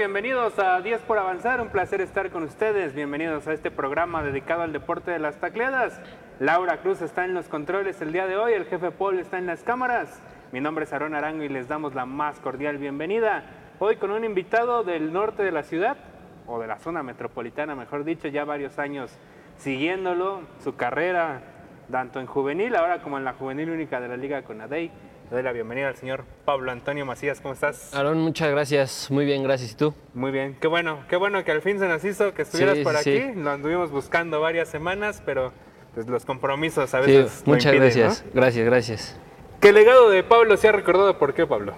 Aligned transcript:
Bienvenidos 0.00 0.58
a 0.58 0.80
10 0.80 1.02
por 1.02 1.18
avanzar, 1.18 1.60
un 1.60 1.68
placer 1.68 2.00
estar 2.00 2.30
con 2.30 2.42
ustedes. 2.44 2.94
Bienvenidos 2.94 3.46
a 3.46 3.52
este 3.52 3.70
programa 3.70 4.22
dedicado 4.22 4.62
al 4.62 4.72
deporte 4.72 5.10
de 5.10 5.18
las 5.18 5.36
tacleadas. 5.36 6.00
Laura 6.38 6.78
Cruz 6.78 7.02
está 7.02 7.26
en 7.26 7.34
los 7.34 7.48
controles 7.48 8.00
el 8.00 8.10
día 8.10 8.26
de 8.26 8.38
hoy, 8.38 8.54
el 8.54 8.64
jefe 8.64 8.92
Paul 8.92 9.18
está 9.18 9.36
en 9.36 9.44
las 9.44 9.62
cámaras. 9.62 10.22
Mi 10.52 10.60
nombre 10.62 10.86
es 10.86 10.92
Aaron 10.94 11.14
Arango 11.14 11.44
y 11.44 11.50
les 11.50 11.68
damos 11.68 11.94
la 11.94 12.06
más 12.06 12.40
cordial 12.40 12.78
bienvenida. 12.78 13.44
Hoy 13.78 13.96
con 13.96 14.10
un 14.10 14.24
invitado 14.24 14.84
del 14.84 15.12
norte 15.12 15.42
de 15.42 15.52
la 15.52 15.64
ciudad, 15.64 15.98
o 16.46 16.58
de 16.58 16.66
la 16.66 16.78
zona 16.78 17.02
metropolitana, 17.02 17.74
mejor 17.74 18.04
dicho, 18.04 18.26
ya 18.26 18.46
varios 18.46 18.78
años 18.78 19.14
siguiéndolo, 19.58 20.40
su 20.64 20.76
carrera, 20.76 21.42
tanto 21.90 22.20
en 22.20 22.26
juvenil, 22.26 22.74
ahora 22.76 23.02
como 23.02 23.18
en 23.18 23.24
la 23.24 23.32
juvenil 23.32 23.70
única 23.70 24.00
de 24.00 24.08
la 24.08 24.16
Liga 24.16 24.42
Conadey. 24.42 24.90
Le 25.30 25.36
doy 25.36 25.42
la 25.42 25.52
bienvenida 25.52 25.88
al 25.88 25.96
señor 25.96 26.24
Pablo 26.44 26.72
Antonio 26.72 27.06
Macías, 27.06 27.40
¿cómo 27.40 27.54
estás? 27.54 27.94
Aaron, 27.94 28.18
muchas 28.18 28.50
gracias, 28.50 29.10
muy 29.10 29.24
bien, 29.24 29.42
gracias. 29.44 29.72
¿Y 29.72 29.76
tú? 29.76 29.94
Muy 30.14 30.32
bien, 30.32 30.56
qué 30.60 30.66
bueno, 30.66 31.00
qué 31.08 31.16
bueno 31.16 31.44
que 31.44 31.52
al 31.52 31.62
fin 31.62 31.78
se 31.78 31.86
nos 31.86 32.04
hizo 32.04 32.34
que 32.34 32.42
estuvieras 32.42 32.78
Sí, 32.78 32.82
por 32.84 32.96
sí, 32.96 33.16
aquí. 33.16 33.40
Lo 33.40 33.50
anduvimos 33.50 33.90
buscando 33.90 34.40
varias 34.40 34.68
semanas, 34.68 35.22
pero 35.24 35.52
pues 35.94 36.08
los 36.08 36.24
compromisos 36.24 36.92
a 36.94 37.00
veces. 37.00 37.42
muchas 37.46 37.72
impiden, 37.74 37.82
gracias, 37.82 38.24
¿no? 38.24 38.30
gracias, 38.40 38.66
gracias. 38.66 39.20
¿Qué 39.60 39.72
legado 39.72 40.10
de 40.10 40.22
Pablo 40.24 40.56
se 40.56 40.68
ha 40.68 40.72
recordado 40.72 41.16
por 41.18 41.34
qué, 41.34 41.46
Pablo? 41.46 41.74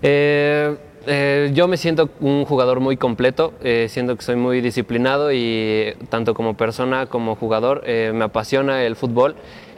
Eh, 0.00 0.76
eh, 1.10 1.52
yo 1.54 1.68
me 1.68 1.78
siento 1.78 2.10
un 2.20 2.44
jugador 2.44 2.80
muy 2.80 2.98
completo, 2.98 3.54
eh, 3.62 3.86
siento 3.88 4.14
que 4.14 4.22
soy 4.22 4.36
muy 4.36 4.60
disciplinado 4.60 5.32
y 5.32 5.96
tanto 6.10 6.34
como 6.34 6.54
persona 6.54 7.06
como 7.06 7.34
jugador 7.34 7.82
eh, 7.86 8.12
me 8.14 8.26
apasiona 8.26 8.82
el 8.82 8.94
fútbol 8.94 9.34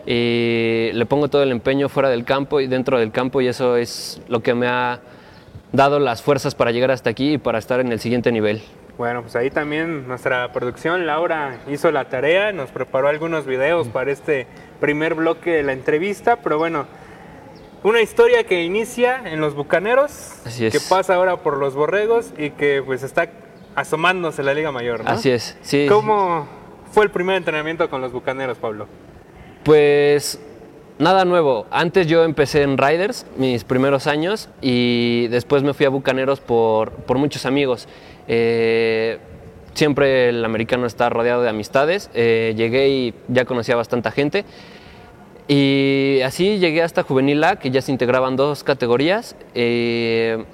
y 0.07 0.91
le 0.93 1.07
pongo 1.07 1.29
todo 1.29 1.45
el 1.45 1.53
empeño 1.53 1.89
fuera 1.89 2.09
del 2.09 2.25
campo 2.25 2.61
y 2.61 2.67
dentro 2.67 2.99
del 2.99 3.13
campo 3.13 3.41
y 3.41 3.47
eso 3.47 3.77
es 3.77 4.21
lo 4.27 4.41
que 4.41 4.55
me 4.55 4.67
ha 4.67 5.03
dado 5.71 6.01
las 6.01 6.21
fuerzas 6.21 6.57
para 6.57 6.73
llegar 6.73 6.91
hasta 6.91 7.11
aquí 7.11 7.35
y 7.35 7.39
para 7.39 7.61
estar 7.61 7.79
en 7.79 7.93
el 7.93 8.01
siguiente 8.01 8.33
nivel. 8.33 8.61
Bueno, 8.99 9.23
pues 9.23 9.37
ahí 9.37 9.51
también 9.51 10.09
nuestra 10.09 10.53
producción, 10.53 11.07
Laura, 11.07 11.61
hizo 11.71 11.93
la 11.93 12.07
tarea, 12.07 12.51
nos 12.51 12.71
preparó 12.71 13.07
algunos 13.07 13.47
videos 13.47 13.87
para 13.87 14.11
este 14.11 14.49
primer 14.81 15.15
bloque 15.15 15.53
de 15.53 15.63
la 15.63 15.75
entrevista, 15.75 16.37
pero 16.43 16.59
bueno, 16.59 16.87
una 17.83 18.01
historia 18.01 18.45
que 18.45 18.63
inicia 18.63 19.23
en 19.25 19.41
los 19.41 19.55
Bucaneros, 19.55 20.41
Así 20.45 20.67
es. 20.67 20.73
que 20.73 20.81
pasa 20.89 21.15
ahora 21.15 21.39
por 21.39 21.57
los 21.59 21.75
Borregos 21.75 22.33
y 22.37 22.51
que 22.51 22.83
pues 22.85 23.03
está 23.03 23.31
asomándose 23.75 24.43
la 24.43 24.55
Liga 24.55 24.73
Mayor, 24.73 25.05
¿no? 25.05 25.11
Así 25.11 25.31
es, 25.31 25.57
sí. 25.63 25.87
¿Cómo 25.89 26.47
fue 26.93 27.05
el 27.05 27.11
primer 27.11 27.37
entrenamiento 27.37 27.89
con 27.89 28.01
los 28.01 28.13
Bucaneros, 28.13 28.59
Pablo? 28.59 28.87
Pues 29.65 30.41
nada 30.99 31.25
nuevo. 31.25 31.67
Antes 31.71 32.07
yo 32.07 32.25
empecé 32.25 32.63
en 32.63 32.77
Riders, 32.77 33.27
mis 33.37 33.65
primeros 33.65 34.07
años, 34.07 34.49
y 34.61 35.29
después 35.29 35.63
me 35.63 35.73
fui 35.75 35.87
a 35.87 35.89
Bucaneros 35.91 36.41
por, 36.41 36.93
por 36.93 37.19
muchos 37.19 37.47
amigos. 37.47 37.89
Eh, 38.29 39.19
siempre 39.75 40.29
el 40.29 40.45
americano 40.45 40.87
está 40.87 41.09
rodeado 41.09 41.43
de 41.43 41.49
amistades. 41.49 42.11
Eh, 42.15 42.55
llegué 42.57 42.89
y 42.89 43.15
ya 43.29 43.45
conocía 43.45 43.77
bastante 43.77 44.11
gente. 44.11 44.45
Y 45.53 46.21
así 46.25 46.61
llegué 46.61 46.81
hasta 46.81 47.03
Juvenil 47.03 47.43
A, 47.43 47.57
que 47.57 47.73
ya 47.73 47.83
se 47.83 47.91
integraban 47.91 48.37
dos 48.37 48.63
categorías. 48.63 49.35
eh, 49.53 50.45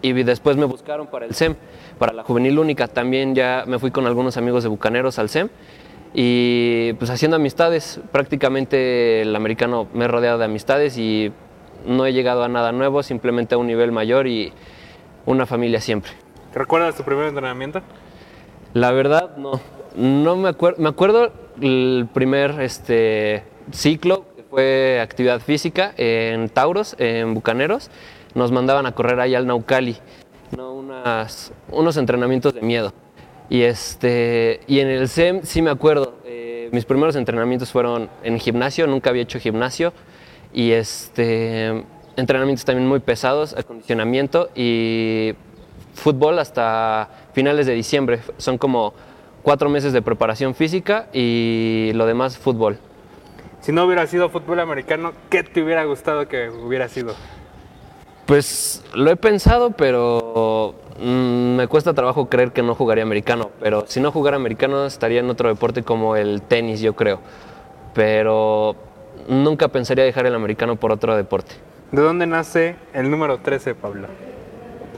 y 0.00 0.14
después 0.14 0.56
me 0.56 0.64
buscaron 0.64 1.08
para 1.08 1.26
el 1.26 1.34
SEM, 1.34 1.56
para 1.98 2.14
la 2.14 2.22
Juvenil 2.22 2.58
Única. 2.58 2.88
También 2.88 3.34
ya 3.34 3.64
me 3.66 3.78
fui 3.78 3.90
con 3.90 4.06
algunos 4.06 4.38
amigos 4.38 4.62
de 4.62 4.70
Bucaneros 4.70 5.18
al 5.18 5.28
SEM. 5.28 5.50
Y 6.14 6.94
pues 6.94 7.10
haciendo 7.10 7.36
amistades, 7.36 8.00
prácticamente 8.12 9.20
el 9.20 9.36
americano 9.36 9.88
me 9.92 10.06
he 10.06 10.08
rodeado 10.08 10.38
de 10.38 10.46
amistades 10.46 10.96
y 10.96 11.32
no 11.86 12.06
he 12.06 12.14
llegado 12.14 12.42
a 12.42 12.48
nada 12.48 12.72
nuevo, 12.72 13.02
simplemente 13.02 13.56
a 13.56 13.58
un 13.58 13.66
nivel 13.66 13.92
mayor 13.92 14.26
y 14.26 14.54
una 15.26 15.44
familia 15.44 15.82
siempre. 15.82 16.12
¿Recuerdas 16.54 16.94
tu 16.96 17.02
primer 17.02 17.26
entrenamiento? 17.26 17.82
La 18.72 18.90
verdad, 18.90 19.36
no. 19.36 19.60
No 19.94 20.36
me 20.36 20.48
acuerdo. 20.48 20.82
Me 20.82 20.88
acuerdo 20.88 21.30
el 21.60 22.08
primer 22.14 22.58
este, 22.62 23.44
ciclo, 23.72 24.24
fue 24.50 25.00
actividad 25.00 25.40
física 25.40 25.94
en 25.96 26.48
Tauros, 26.48 26.96
en 26.98 27.34
Bucaneros. 27.34 27.90
Nos 28.34 28.50
mandaban 28.50 28.84
a 28.86 28.92
correr 28.92 29.20
ahí 29.20 29.34
al 29.34 29.46
Naucali. 29.46 29.96
Unos 31.70 31.96
entrenamientos 31.96 32.54
de 32.54 32.60
miedo. 32.60 32.92
Y, 33.48 33.62
este, 33.62 34.60
y 34.66 34.80
en 34.80 34.88
el 34.88 35.08
SEM 35.08 35.40
sí 35.44 35.62
me 35.62 35.70
acuerdo. 35.70 36.14
eh, 36.24 36.68
mis 36.72 36.84
primeros 36.84 37.16
entrenamientos 37.16 37.70
fueron 37.70 38.08
en 38.22 38.38
gimnasio, 38.38 38.86
nunca 38.86 39.10
había 39.10 39.22
hecho 39.22 39.38
gimnasio. 39.38 39.92
Y 40.52 40.72
este, 40.72 41.84
entrenamientos 42.16 42.64
también 42.64 42.88
muy 42.88 43.00
pesados, 43.00 43.56
acondicionamiento 43.56 44.50
y 44.54 45.34
fútbol 45.94 46.38
hasta 46.38 47.08
finales 47.32 47.66
de 47.66 47.74
diciembre. 47.74 48.20
Son 48.36 48.58
como 48.58 48.94
cuatro 49.42 49.68
meses 49.68 49.92
de 49.92 50.02
preparación 50.02 50.54
física 50.54 51.08
y 51.12 51.92
lo 51.94 52.06
demás 52.06 52.36
fútbol. 52.36 52.78
Si 53.60 53.72
no 53.72 53.84
hubiera 53.84 54.06
sido 54.06 54.30
fútbol 54.30 54.60
americano, 54.60 55.12
¿qué 55.28 55.42
te 55.42 55.62
hubiera 55.62 55.84
gustado 55.84 56.26
que 56.28 56.48
hubiera 56.48 56.88
sido? 56.88 57.14
Pues 58.24 58.82
lo 58.94 59.10
he 59.10 59.16
pensado, 59.16 59.72
pero 59.72 60.74
mm, 60.98 61.56
me 61.56 61.66
cuesta 61.68 61.92
trabajo 61.92 62.28
creer 62.28 62.52
que 62.52 62.62
no 62.62 62.74
jugaría 62.74 63.04
americano. 63.04 63.50
Pero 63.60 63.84
si 63.86 64.00
no 64.00 64.12
jugara 64.12 64.36
americano 64.36 64.86
estaría 64.86 65.20
en 65.20 65.28
otro 65.28 65.48
deporte 65.48 65.82
como 65.82 66.16
el 66.16 66.40
tenis, 66.42 66.80
yo 66.80 66.94
creo. 66.94 67.20
Pero 67.92 68.76
nunca 69.28 69.68
pensaría 69.68 70.04
dejar 70.04 70.26
el 70.26 70.34
americano 70.34 70.76
por 70.76 70.92
otro 70.92 71.14
deporte. 71.16 71.56
¿De 71.92 72.00
dónde 72.00 72.26
nace 72.26 72.76
el 72.94 73.10
número 73.10 73.38
13, 73.38 73.74
Pablo? 73.74 74.08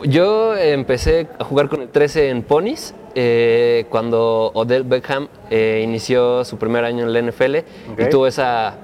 Yo 0.04 0.56
empecé 0.56 1.28
a 1.38 1.44
jugar 1.44 1.68
con 1.68 1.82
el 1.82 1.88
13 1.88 2.30
en 2.30 2.42
ponis 2.42 2.94
eh, 3.14 3.86
cuando 3.88 4.50
Odell 4.54 4.84
Beckham 4.84 5.28
eh, 5.50 5.82
inició 5.84 6.44
su 6.44 6.58
primer 6.58 6.84
año 6.84 7.04
en 7.04 7.12
la 7.12 7.22
NFL 7.22 7.56
y 7.98 8.10
tuvo 8.10 8.26
esa 8.26 8.76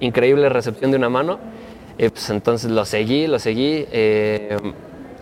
increíble 0.00 0.48
recepción 0.48 0.90
de 0.90 0.96
una 0.96 1.08
mano. 1.08 1.38
Eh, 1.98 2.10
pues 2.10 2.28
entonces 2.28 2.70
lo 2.70 2.84
seguí, 2.84 3.26
lo 3.26 3.38
seguí 3.38 3.86
eh, 3.90 4.56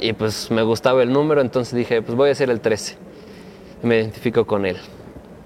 y 0.01 0.13
pues 0.13 0.51
me 0.51 0.63
gustaba 0.63 1.03
el 1.03 1.13
número, 1.13 1.41
entonces 1.41 1.75
dije, 1.75 2.03
pues 2.03 2.17
voy 2.17 2.31
a 2.31 2.35
ser 2.35 2.51
el 2.51 2.61
13. 2.61 2.97
Y 3.83 3.87
me 3.87 3.97
identifico 3.97 4.45
con 4.45 4.67
él. 4.67 4.77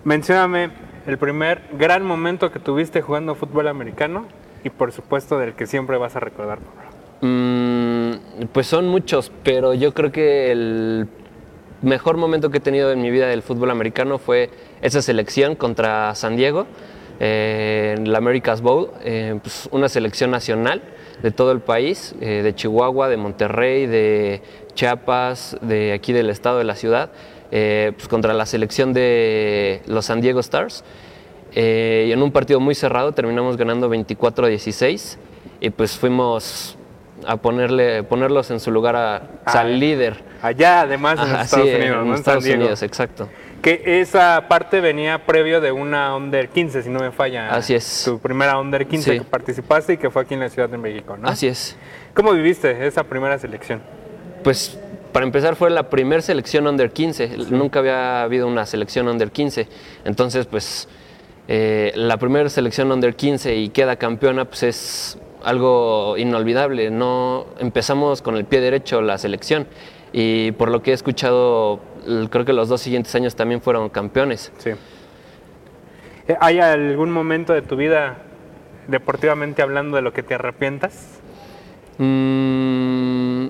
Mencióname 0.05 0.71
el 1.07 1.19
primer 1.19 1.63
gran 1.73 2.05
momento 2.05 2.51
que 2.51 2.59
tuviste 2.59 3.03
jugando 3.03 3.35
fútbol 3.35 3.69
americano 3.69 4.27
y 4.65 4.71
por 4.71 4.93
supuesto 4.93 5.39
del 5.39 5.55
que 5.55 5.67
siempre 5.67 5.99
vas 5.99 6.17
a 6.17 6.21
recordar. 6.21 6.59
Mm, 7.21 8.13
pues 8.53 8.67
son 8.67 8.89
muchos, 8.89 9.33
pero 9.43 9.75
yo 9.75 9.93
creo 9.93 10.13
que 10.13 10.53
el 10.53 11.09
mejor 11.83 12.17
momento 12.17 12.51
que 12.51 12.59
he 12.59 12.61
tenido 12.61 12.93
en 12.93 13.01
mi 13.01 13.11
vida 13.11 13.27
del 13.27 13.43
fútbol 13.43 13.71
americano 13.71 14.19
fue 14.19 14.51
esa 14.83 15.03
selección 15.03 15.57
contra 15.57 16.15
San 16.15 16.37
Diego 16.37 16.67
eh, 17.21 17.95
en 17.97 18.13
la 18.13 18.19
America's 18.19 18.61
Bowl, 18.61 18.93
eh, 19.03 19.39
pues 19.43 19.69
una 19.73 19.89
selección 19.89 20.31
nacional 20.31 20.83
de 21.23 21.33
todo 21.33 21.51
el 21.51 21.61
país, 21.61 22.15
eh, 22.21 22.43
de 22.43 22.55
Chihuahua, 22.55 23.09
de 23.09 23.17
Monterrey, 23.17 23.87
de 23.87 24.41
Chiapas, 24.75 25.57
de 25.61 25.93
aquí 25.93 26.13
del 26.13 26.31
estado 26.31 26.59
de 26.59 26.65
la 26.65 26.77
ciudad, 26.77 27.11
pues 27.51 28.07
contra 28.09 28.35
la 28.35 28.47
selección 28.47 28.93
de 28.93 29.83
los 29.87 30.05
San 30.05 30.21
Diego 30.21 30.39
Stars. 30.39 30.85
Y 31.51 32.13
en 32.13 32.23
un 32.23 32.31
partido 32.31 32.61
muy 32.61 32.77
cerrado 32.77 33.13
terminamos 33.13 33.57
ganando 33.57 33.89
24 33.89 34.47
a 34.47 34.49
16 34.49 35.19
y 35.61 35.71
pues 35.71 35.97
fuimos 35.97 36.78
a 37.27 37.37
ponerle, 37.37 38.03
ponerlos 38.03 38.51
en 38.51 38.61
su 38.61 38.71
lugar 38.71 38.97
a, 38.97 39.19
sea, 39.51 39.61
Ah, 39.61 39.65
al 39.65 39.79
líder. 39.81 40.23
Allá 40.43 40.83
además 40.83 41.19
en 41.21 41.27
Ajá, 41.35 41.43
Estados 41.43 41.69
sí, 41.69 41.75
Unidos, 41.75 41.97
en 42.03 42.09
¿no? 42.09 42.15
Estados 42.15 42.43
San 42.45 42.49
Diego. 42.49 42.63
Unidos, 42.63 42.83
exacto. 42.83 43.29
Que 43.63 43.83
esa 44.01 44.45
parte 44.49 44.81
venía 44.81 45.27
previo 45.27 45.61
de 45.61 45.73
una 45.73 46.15
Under 46.15 46.49
15, 46.49 46.83
si 46.85 46.89
no 46.91 47.01
me 47.01 47.11
falla. 47.11 47.51
Así 47.51 47.75
es. 47.75 48.03
Tu 48.05 48.19
primera 48.21 48.59
Under 48.59 48.87
15 48.87 49.13
Sí. 49.13 49.19
que 49.19 49.25
participaste 49.25 49.95
y 49.95 49.97
que 49.97 50.11
fue 50.11 50.23
aquí 50.23 50.35
en 50.35 50.41
la 50.41 50.49
Ciudad 50.49 50.69
de 50.69 50.79
México, 50.79 51.17
¿no? 51.17 51.29
Así 51.29 51.49
es. 51.49 51.77
¿Cómo 52.15 52.33
viviste 52.33 52.87
esa 52.87 53.03
primera 53.05 53.37
selección? 53.39 53.81
Pues 54.45 54.79
para 55.13 55.27
empezar 55.27 55.57
fue 55.57 55.71
la 55.71 55.91
primera 55.91 56.23
selección 56.23 56.67
under 56.69 56.93
15, 56.93 57.37
nunca 57.51 57.81
había 57.81 58.23
habido 58.23 58.47
una 58.47 58.65
selección 58.67 59.09
under 59.09 59.33
15, 59.33 59.67
entonces 60.05 60.47
pues 60.47 60.87
eh, 61.49 61.93
la 61.97 62.19
primera 62.19 62.49
selección 62.51 62.93
under 62.93 63.17
15 63.17 63.57
y 63.57 63.71
queda 63.71 63.97
campeona 63.97 64.45
pues 64.45 64.63
es 64.63 65.19
algo 65.45 66.17
inolvidable, 66.17 66.91
no 66.91 67.47
empezamos 67.59 68.23
con 68.23 68.37
el 68.37 68.45
pie 68.45 68.61
derecho 68.61 69.01
la 69.01 69.19
selección 69.19 69.67
y 70.13 70.53
por 70.53 70.71
lo 70.71 70.83
que 70.83 70.93
he 70.93 70.95
escuchado 70.95 71.81
creo 72.31 72.45
que 72.45 72.53
los 72.53 72.69
dos 72.69 72.81
siguientes 72.81 73.15
años 73.15 73.37
también 73.37 73.61
fueron 73.61 73.89
campeones. 73.89 74.53
Sí. 74.59 74.71
Eh, 76.29 76.37
¿Hay 76.41 76.61
algún 76.61 77.11
momento 77.11 77.53
de 77.53 77.63
tu 77.63 77.77
vida, 77.77 78.19
deportivamente 78.87 79.63
hablando, 79.63 79.97
de 79.97 80.03
lo 80.03 80.13
que 80.13 80.23
te 80.23 80.35
arrepientas? 80.35 81.21
Mm, 81.99 83.49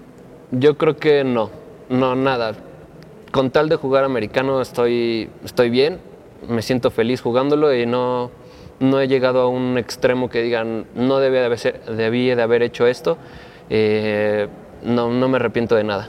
yo 0.53 0.79
creo 0.79 0.97
que 0.97 1.25
no, 1.25 1.51
no, 1.89 2.15
nada. 2.15 2.55
Con 3.33 3.51
tal 3.51 3.69
de 3.69 3.77
jugar 3.77 4.05
americano 4.05 4.61
estoy, 4.61 5.29
estoy 5.45 5.71
bien, 5.71 6.01
me 6.49 6.63
siento 6.63 6.91
feliz 6.91 7.21
jugándolo 7.21 7.75
y 7.75 7.85
no, 7.85 8.31
no 8.81 9.01
he 9.01 9.09
llegado 9.09 9.41
a 9.43 9.49
un 9.49 9.79
extremo 9.79 10.29
que 10.29 10.43
digan 10.43 10.87
no 10.95 11.19
debía 11.19 11.41
de 11.41 11.47
haber, 11.47 11.81
debí 11.97 12.35
de 12.35 12.43
haber 12.43 12.63
hecho 12.63 12.87
esto. 12.87 13.19
Eh, 13.71 14.49
no, 14.83 15.11
no 15.11 15.29
me 15.29 15.37
arrepiento 15.37 15.75
de 15.75 15.85
nada. 15.85 16.09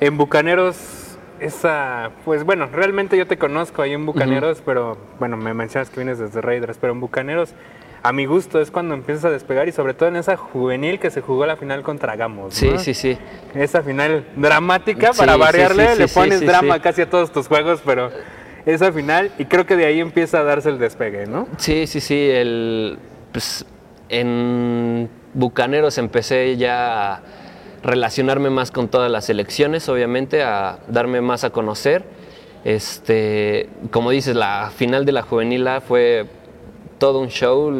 En 0.00 0.18
Bucaneros, 0.18 1.16
esa, 1.40 2.10
pues 2.24 2.44
bueno, 2.44 2.68
realmente 2.72 3.16
yo 3.16 3.26
te 3.26 3.38
conozco 3.38 3.82
ahí 3.82 3.92
en 3.92 4.04
Bucaneros, 4.04 4.62
pero 4.64 4.98
bueno, 5.18 5.36
me 5.36 5.54
mencionas 5.54 5.90
que 5.90 5.96
vienes 5.96 6.18
desde 6.18 6.40
Raiders, 6.40 6.78
pero 6.78 6.92
en 6.92 7.00
Bucaneros, 7.00 7.54
a 8.02 8.12
mi 8.12 8.26
gusto, 8.26 8.60
es 8.60 8.70
cuando 8.70 8.94
empiezas 8.94 9.24
a 9.24 9.30
despegar 9.30 9.68
y 9.68 9.72
sobre 9.72 9.94
todo 9.94 10.08
en 10.08 10.16
esa 10.16 10.36
juvenil 10.36 10.98
que 10.98 11.10
se 11.10 11.22
jugó 11.22 11.46
la 11.46 11.56
final 11.56 11.82
contra 11.82 12.14
Gamos. 12.16 12.54
Sí, 12.54 12.70
¿no? 12.70 12.78
sí, 12.78 12.92
sí. 12.92 13.16
Esa 13.54 13.82
final 13.82 14.26
dramática, 14.36 15.12
Sí, 15.12 15.18
para 15.18 15.36
variarle, 15.36 15.94
sí, 15.94 15.98
le 16.00 16.08
pones 16.08 16.40
drama 16.40 16.80
casi 16.80 17.02
a 17.02 17.10
todos 17.10 17.32
tus 17.32 17.48
juegos, 17.48 17.80
pero 17.84 18.10
esa 18.66 18.92
final, 18.92 19.30
y 19.38 19.44
creo 19.44 19.64
que 19.64 19.76
de 19.76 19.86
ahí 19.86 20.00
empieza 20.00 20.40
a 20.40 20.42
darse 20.42 20.68
el 20.68 20.78
despegue, 20.78 21.26
¿no? 21.26 21.46
Sí, 21.56 21.86
sí, 21.86 22.00
sí. 22.00 22.28
El, 22.28 22.98
pues, 23.32 23.64
en 24.08 25.08
Bucaneros 25.34 25.98
empecé 25.98 26.56
ya 26.56 27.14
a 27.14 27.22
relacionarme 27.84 28.50
más 28.50 28.72
con 28.72 28.88
todas 28.88 29.10
las 29.10 29.30
elecciones, 29.30 29.88
obviamente, 29.88 30.42
a 30.42 30.80
darme 30.88 31.20
más 31.20 31.44
a 31.44 31.50
conocer. 31.50 32.04
Este, 32.64 33.68
como 33.92 34.10
dices, 34.10 34.34
la 34.34 34.72
final 34.74 35.04
de 35.04 35.12
la 35.12 35.22
juvenil 35.22 35.68
A 35.68 35.80
fue 35.80 36.26
todo 36.98 37.20
un 37.20 37.28
show. 37.28 37.70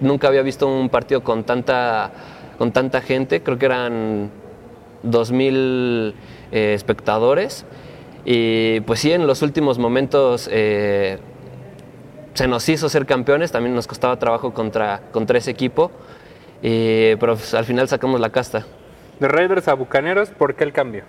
Nunca 0.00 0.28
había 0.28 0.40
visto 0.40 0.66
un 0.66 0.88
partido 0.88 1.22
con 1.22 1.44
tanta, 1.44 2.10
con 2.56 2.72
tanta 2.72 3.02
gente. 3.02 3.42
Creo 3.42 3.58
que 3.58 3.66
eran 3.66 4.30
2.000 5.04 6.14
eh, 6.52 6.72
espectadores. 6.74 7.66
Y 8.24 8.80
pues 8.82 9.00
sí, 9.00 9.12
en 9.12 9.26
los 9.26 9.42
últimos 9.42 9.78
momentos 9.78 10.48
eh, 10.52 11.18
se 12.34 12.46
nos 12.48 12.68
hizo 12.68 12.88
ser 12.88 13.04
campeones, 13.06 13.50
también 13.52 13.74
nos 13.74 13.86
costaba 13.86 14.18
trabajo 14.18 14.52
contra, 14.54 15.02
contra 15.12 15.38
ese 15.38 15.50
equipo, 15.50 15.90
y- 16.62 17.16
pero 17.16 17.34
pues, 17.34 17.52
al 17.54 17.64
final 17.64 17.88
sacamos 17.88 18.20
la 18.20 18.30
casta. 18.30 18.64
De 19.18 19.28
Raiders 19.28 19.68
a 19.68 19.74
Bucaneros, 19.74 20.30
¿por 20.30 20.54
qué 20.54 20.64
el 20.64 20.72
cambio? 20.72 21.04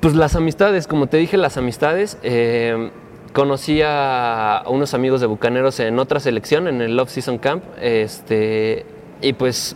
Pues 0.00 0.14
las 0.16 0.34
amistades, 0.34 0.86
como 0.88 1.06
te 1.06 1.16
dije, 1.16 1.36
las 1.36 1.56
amistades. 1.56 2.18
eh, 2.22 2.90
conocí 3.32 3.80
a 3.82 4.62
unos 4.66 4.92
amigos 4.92 5.22
de 5.22 5.26
Bucaneros 5.26 5.80
en 5.80 5.98
otra 5.98 6.20
selección, 6.20 6.68
en 6.68 6.82
el 6.82 6.96
Love 6.96 7.08
Season 7.08 7.38
Camp, 7.38 7.64
este, 7.80 8.84
y 9.22 9.32
pues 9.32 9.74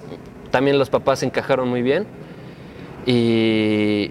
también 0.51 0.79
los 0.79 0.91
papás 0.91 1.23
encajaron 1.23 1.67
muy 1.69 1.81
bien. 1.81 2.07
Y, 3.07 4.11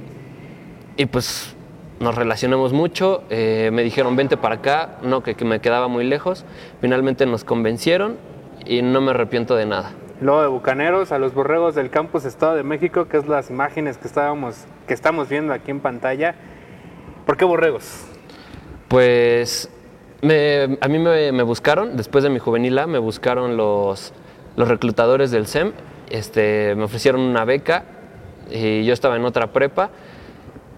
y 0.97 1.05
pues 1.07 1.55
nos 1.99 2.15
relacionamos 2.15 2.73
mucho, 2.73 3.23
eh, 3.29 3.69
me 3.73 3.83
dijeron 3.83 4.15
vente 4.15 4.37
para 4.37 4.55
acá, 4.55 4.97
no, 5.01 5.23
que, 5.23 5.35
que 5.35 5.45
me 5.45 5.59
quedaba 5.61 5.87
muy 5.87 6.03
lejos. 6.05 6.45
Finalmente 6.81 7.25
nos 7.25 7.43
convencieron 7.43 8.17
y 8.65 8.81
no 8.81 9.01
me 9.01 9.11
arrepiento 9.11 9.55
de 9.55 9.65
nada. 9.65 9.91
Luego 10.21 10.41
de 10.41 10.47
Bucaneros 10.47 11.11
a 11.11 11.19
los 11.19 11.33
Borregos 11.33 11.75
del 11.75 11.89
Campus 11.89 12.25
Estado 12.25 12.55
de 12.55 12.63
México, 12.63 13.07
que 13.07 13.17
es 13.17 13.27
las 13.27 13.49
imágenes 13.49 13.97
que 13.97 14.07
estábamos, 14.07 14.65
que 14.87 14.93
estamos 14.93 15.27
viendo 15.29 15.53
aquí 15.53 15.71
en 15.71 15.79
pantalla. 15.81 16.35
¿Por 17.25 17.37
qué 17.37 17.43
Borregos? 17.45 18.05
Pues 18.87 19.69
me- 20.21 20.77
a 20.79 20.87
mí 20.87 20.99
me, 20.99 21.31
me 21.31 21.43
buscaron, 21.43 21.97
después 21.97 22.23
de 22.23 22.29
mi 22.29 22.39
juvenil 22.39 22.77
A, 22.79 22.87
me 22.87 22.99
buscaron 22.99 23.57
los, 23.57 24.13
los 24.55 24.67
reclutadores 24.67 25.31
del 25.31 25.47
SEM, 25.47 25.71
este, 26.09 26.75
me 26.75 26.83
ofrecieron 26.83 27.21
una 27.21 27.45
beca 27.45 27.83
y 28.51 28.85
yo 28.85 28.93
estaba 28.93 29.15
en 29.15 29.25
otra 29.25 29.47
prepa 29.47 29.89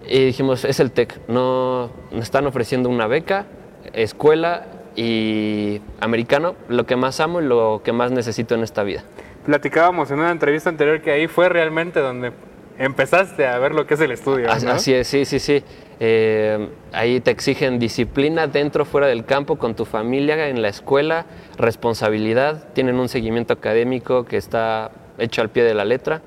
y 0.08 0.24
dijimos, 0.26 0.64
es 0.64 0.80
el 0.80 0.90
TEC, 0.90 1.20
no, 1.28 1.90
me 2.10 2.20
están 2.20 2.46
ofreciendo 2.46 2.88
una 2.88 3.06
beca, 3.06 3.46
escuela 3.92 4.66
y 4.96 5.80
americano, 6.00 6.56
lo 6.68 6.86
que 6.86 6.96
más 6.96 7.20
amo 7.20 7.40
y 7.40 7.44
lo 7.44 7.82
que 7.84 7.92
más 7.92 8.10
necesito 8.10 8.54
en 8.54 8.62
esta 8.62 8.82
vida. 8.82 9.04
Platicábamos 9.44 10.10
en 10.10 10.20
una 10.20 10.30
entrevista 10.30 10.70
anterior 10.70 11.00
que 11.02 11.12
ahí 11.12 11.26
fue 11.26 11.48
realmente 11.48 12.00
donde 12.00 12.32
empezaste 12.78 13.46
a 13.46 13.58
ver 13.58 13.74
lo 13.74 13.86
que 13.86 13.94
es 13.94 14.00
el 14.00 14.10
estudio. 14.10 14.50
Así 14.50 14.94
es, 14.94 15.06
sí, 15.06 15.24
sí, 15.24 15.38
sí. 15.38 15.62
Eh, 16.00 16.68
ahí 16.92 17.20
te 17.20 17.30
exigen 17.30 17.78
disciplina 17.78 18.46
dentro, 18.46 18.84
fuera 18.84 19.08
del 19.08 19.24
campo, 19.24 19.56
con 19.56 19.74
tu 19.74 19.84
familia, 19.84 20.48
en 20.48 20.62
la 20.62 20.68
escuela, 20.68 21.26
responsabilidad, 21.58 22.72
tienen 22.72 22.98
un 22.98 23.08
seguimiento 23.08 23.52
académico 23.52 24.24
que 24.24 24.36
está 24.36 24.90
hecho 25.18 25.42
al 25.42 25.50
pie 25.50 25.64
de 25.64 25.74
la 25.74 25.84
letra. 25.84 26.22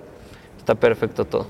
Está 0.57 0.75
perfecto 0.75 1.25
todo. 1.25 1.47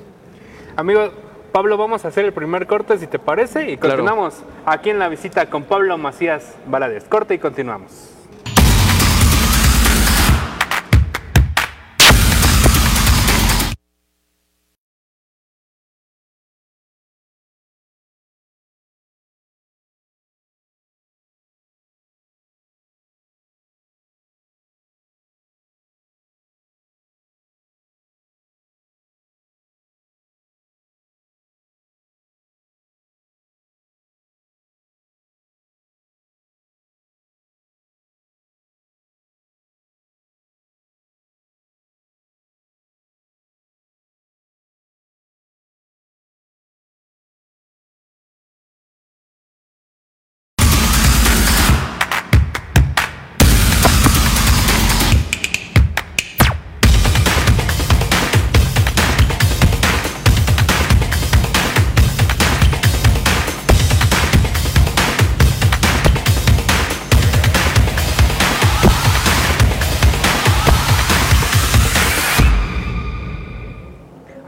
Amigo 0.75 1.12
Pablo, 1.51 1.77
vamos 1.77 2.06
a 2.06 2.07
hacer 2.07 2.24
el 2.25 2.31
primer 2.33 2.65
corte 2.65 2.98
si 2.98 3.07
te 3.07 3.19
parece 3.19 3.71
y 3.71 3.77
Claro. 3.77 3.95
continuamos 3.98 4.42
aquí 4.65 4.89
en 4.89 5.00
la 5.00 5.09
visita 5.09 5.50
con 5.50 5.63
Pablo 5.63 5.98
Macías 5.98 6.56
Valadez. 6.68 7.03
Corte 7.06 7.33
y 7.33 7.39
continuamos. 7.39 8.10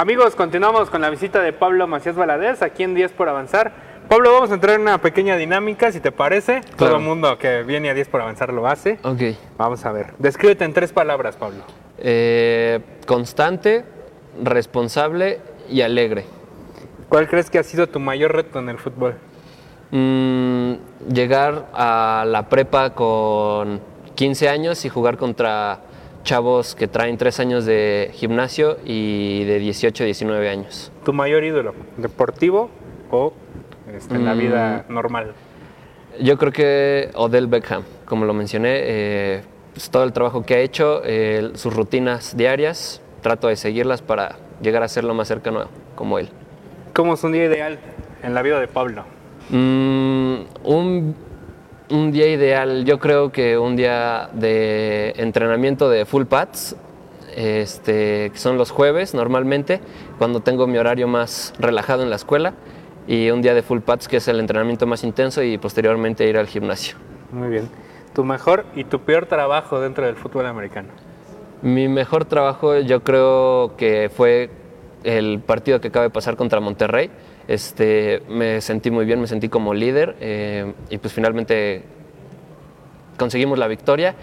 Amigos, 0.03 0.36
continuamos 0.36 0.89
con 0.89 1.00
la 1.00 1.10
visita 1.10 1.41
de 1.41 1.53
Pablo 1.53 1.88
Macías 1.88 2.17
Valadez 2.17 2.62
aquí 2.62 2.83
en 2.83 2.93
10 2.93 3.13
por 3.13 3.29
avanzar. 3.29 3.72
Pablo, 4.10 4.33
vamos 4.33 4.51
a 4.51 4.55
entrar 4.55 4.75
en 4.75 4.81
una 4.81 4.98
pequeña 4.98 5.38
dinámica, 5.38 5.93
si 5.93 6.01
te 6.01 6.12
parece. 6.12 6.60
Todo 6.75 6.98
el 6.98 7.01
mundo 7.01 7.38
que 7.38 7.63
viene 7.63 7.89
a 7.89 7.93
10 7.93 8.10
por 8.10 8.19
avanzar 8.19 8.51
lo 8.51 8.67
hace. 8.67 9.00
Ok. 9.03 9.22
Vamos 9.57 9.86
a 9.86 9.93
ver. 9.93 10.07
Descríbete 10.19 10.65
en 10.65 10.74
tres 10.74 10.91
palabras, 10.91 11.38
Pablo. 11.38 11.63
Eh, 12.00 12.81
constante, 13.07 13.86
responsable 14.43 15.39
y 15.69 15.79
alegre. 15.83 16.25
¿Cuál 17.07 17.29
crees 17.29 17.50
que 17.50 17.60
ha 17.60 17.63
sido 17.63 17.88
tu 17.88 18.01
mayor 18.01 18.36
reto 18.36 18.60
en 18.60 18.67
el 18.67 18.79
fútbol? 18.79 19.15
Mm, 19.91 20.74
llegar 21.13 21.69
a 21.74 22.25
la 22.27 22.50
prepa 22.50 22.89
con 22.89 23.79
15 24.15 24.50
años 24.50 24.83
y 24.83 24.89
jugar 24.89 25.15
contra 25.15 25.79
chavos 26.24 26.75
que 26.75 26.88
traen 26.88 27.18
3 27.18 27.39
años 27.39 27.65
de 27.65 28.10
gimnasio 28.13 28.77
y 28.86 29.44
de 29.46 29.60
18, 29.60 30.03
19 30.06 30.50
años. 30.50 30.92
¿Tu 31.06 31.13
mayor 31.13 31.44
ídolo? 31.44 31.74
¿Deportivo 31.98 32.70
o 33.12 33.34
este, 33.96 34.15
en 34.15 34.25
la 34.25 34.34
Mm. 34.34 34.39
vida 34.39 34.86
normal? 34.89 35.34
Yo 36.22 36.38
creo 36.38 36.51
que 36.51 37.10
Odell 37.15 37.48
Beckham, 37.48 37.84
como 38.06 38.25
lo 38.25 38.34
mencioné, 38.34 38.70
eh, 38.84 39.42
pues 39.74 39.89
todo 39.89 40.03
el 40.03 40.13
trabajo 40.13 40.44
que 40.46 40.56
ha 40.56 40.60
hecho, 40.60 41.01
eh, 41.03 41.51
sus 41.56 41.74
rutinas 41.75 42.38
diarias, 42.38 43.01
trato 43.22 43.48
de 43.48 43.56
seguirlas 43.56 44.01
para 44.01 44.38
llegar 44.62 44.84
a 44.84 44.88
ser 44.88 45.03
lo 45.03 45.13
más 45.13 45.27
cercano 45.27 45.68
como 45.96 46.20
él. 46.20 46.30
¿Cómo 46.94 47.15
es 47.15 47.24
un 47.24 47.32
día 47.32 47.46
ideal 47.46 47.80
en 48.22 48.34
la 48.36 48.42
vida 48.44 48.60
de 48.60 48.68
Pablo? 48.68 49.03
Mm, 49.50 50.36
un, 50.63 51.15
un 51.90 52.12
día 52.12 52.28
ideal, 52.28 52.86
yo 52.86 53.00
creo 53.00 53.32
que 53.32 53.58
un 53.58 53.75
día 53.75 54.30
de 54.34 55.13
entrenamiento 55.18 55.90
de 55.90 56.06
full 56.06 56.25
pads, 56.25 56.75
este, 57.36 58.30
que 58.32 58.38
son 58.38 58.58
los 58.58 58.72
jueves 58.72 59.13
normalmente, 59.13 59.82
cuando 60.18 60.40
tengo 60.42 60.68
mi 60.68 60.78
horario 60.78 61.08
más 61.08 61.54
relajado 61.60 62.04
en 62.04 62.10
la 62.10 62.16
escuela, 62.16 62.54
y 63.08 63.32
un 63.32 63.42
día 63.42 63.54
de 63.54 63.62
full 63.63 63.80
pads, 63.80 64.08
que 64.08 64.18
es 64.18 64.28
el 64.28 64.40
entrenamiento 64.40 64.88
más 64.88 65.04
intenso, 65.04 65.44
y 65.44 65.58
posteriormente 65.58 66.28
ir 66.28 66.38
al 66.38 66.48
gimnasio. 66.48 66.96
Muy 67.32 67.50
bien. 67.50 67.70
¿Tu 68.13 68.24
mejor 68.24 68.66
y 68.75 68.84
tu 68.84 69.00
peor 69.00 69.25
trabajo 69.25 69.80
dentro 69.80 70.06
del 70.06 70.16
fútbol 70.16 70.46
americano? 70.46 70.90
Mi 71.62 71.88
mejor 71.88 72.25
trabajo 72.25 72.78
yo 72.80 73.04
creo 73.04 73.75
que 73.78 74.12
fue 74.16 74.50
el 75.04 75.40
partido 75.40 75.82
que 75.82 75.88
acaba 75.88 76.04
de 76.04 76.10
pasar 76.10 76.36
contra 76.36 76.60
Monterrey. 76.60 77.10
Este, 77.48 78.22
me 78.30 78.62
sentí 78.62 78.90
muy 78.90 79.06
bien, 79.06 79.20
me 79.20 79.28
sentí 79.28 79.50
como 79.50 79.74
líder 79.74 80.16
eh, 80.22 80.74
y 80.90 80.98
pues 80.98 81.14
finalmente 81.14 81.84
conseguimos 83.18 83.60
la 83.60 83.68
victoria. 83.68 84.16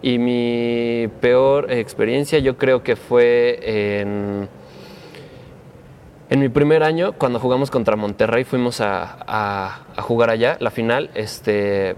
Y 0.00 0.18
mi 0.18 1.08
peor 1.20 1.72
experiencia 1.72 2.38
yo 2.38 2.56
creo 2.56 2.84
que 2.84 2.94
fue 2.94 3.58
en, 4.00 4.48
mi 6.30 6.48
primer 6.48 6.84
año, 6.84 7.14
cuando 7.14 7.40
jugamos 7.40 7.70
contra 7.70 7.96
Monterrey, 7.96 8.44
fuimos 8.44 8.80
a, 8.80 9.80
jugar 9.98 10.30
allá, 10.30 10.56
la 10.60 10.70
final. 10.70 11.10
Este, 11.14 11.96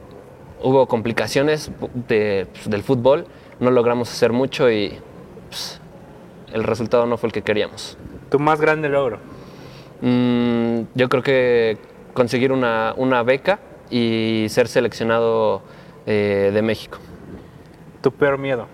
hubo 0.62 0.86
complicaciones 0.86 1.70
pues, 2.08 2.46
del 2.70 2.82
fútbol, 2.82 3.26
no 3.58 3.70
logramos 3.70 4.10
hacer 4.10 4.32
mucho 4.32 4.70
y 4.70 4.98
pues, 5.48 5.78
el 6.54 6.64
resultado 6.64 7.04
no 7.04 7.18
fue 7.18 7.26
el 7.28 7.32
que 7.34 7.42
queríamos. 7.42 7.98
Tu 8.30 8.38
más 8.38 8.62
grande 8.62 8.88
logro. 8.88 9.18
Mm, 10.02 10.82
yo 10.94 11.08
creo 11.08 11.22
que 11.22 11.78
conseguir 12.14 12.52
una, 12.52 12.94
una 12.96 13.22
beca 13.22 13.58
y 13.90 14.46
ser 14.48 14.68
seleccionado 14.68 15.62
eh, 16.06 16.50
de 16.52 16.62
México. 16.62 16.98
Tu 18.00 18.10
peor 18.12 18.38
miedo. 18.38 18.66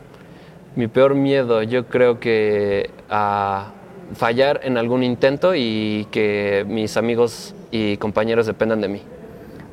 Mi 0.77 0.89
peor 0.89 1.15
miedo, 1.15 1.63
yo 1.63 1.87
creo 1.87 2.21
que 2.21 2.91
a 3.09 3.73
fallar 4.15 4.61
en 4.63 4.77
algún 4.77 5.03
intento 5.03 5.55
y 5.55 6.07
que 6.11 6.65
mis 6.69 6.97
amigos 6.97 7.55
y 7.71 7.97
compañeros 7.97 8.47
dependan 8.47 8.81
de 8.81 8.89
mí. 8.89 9.03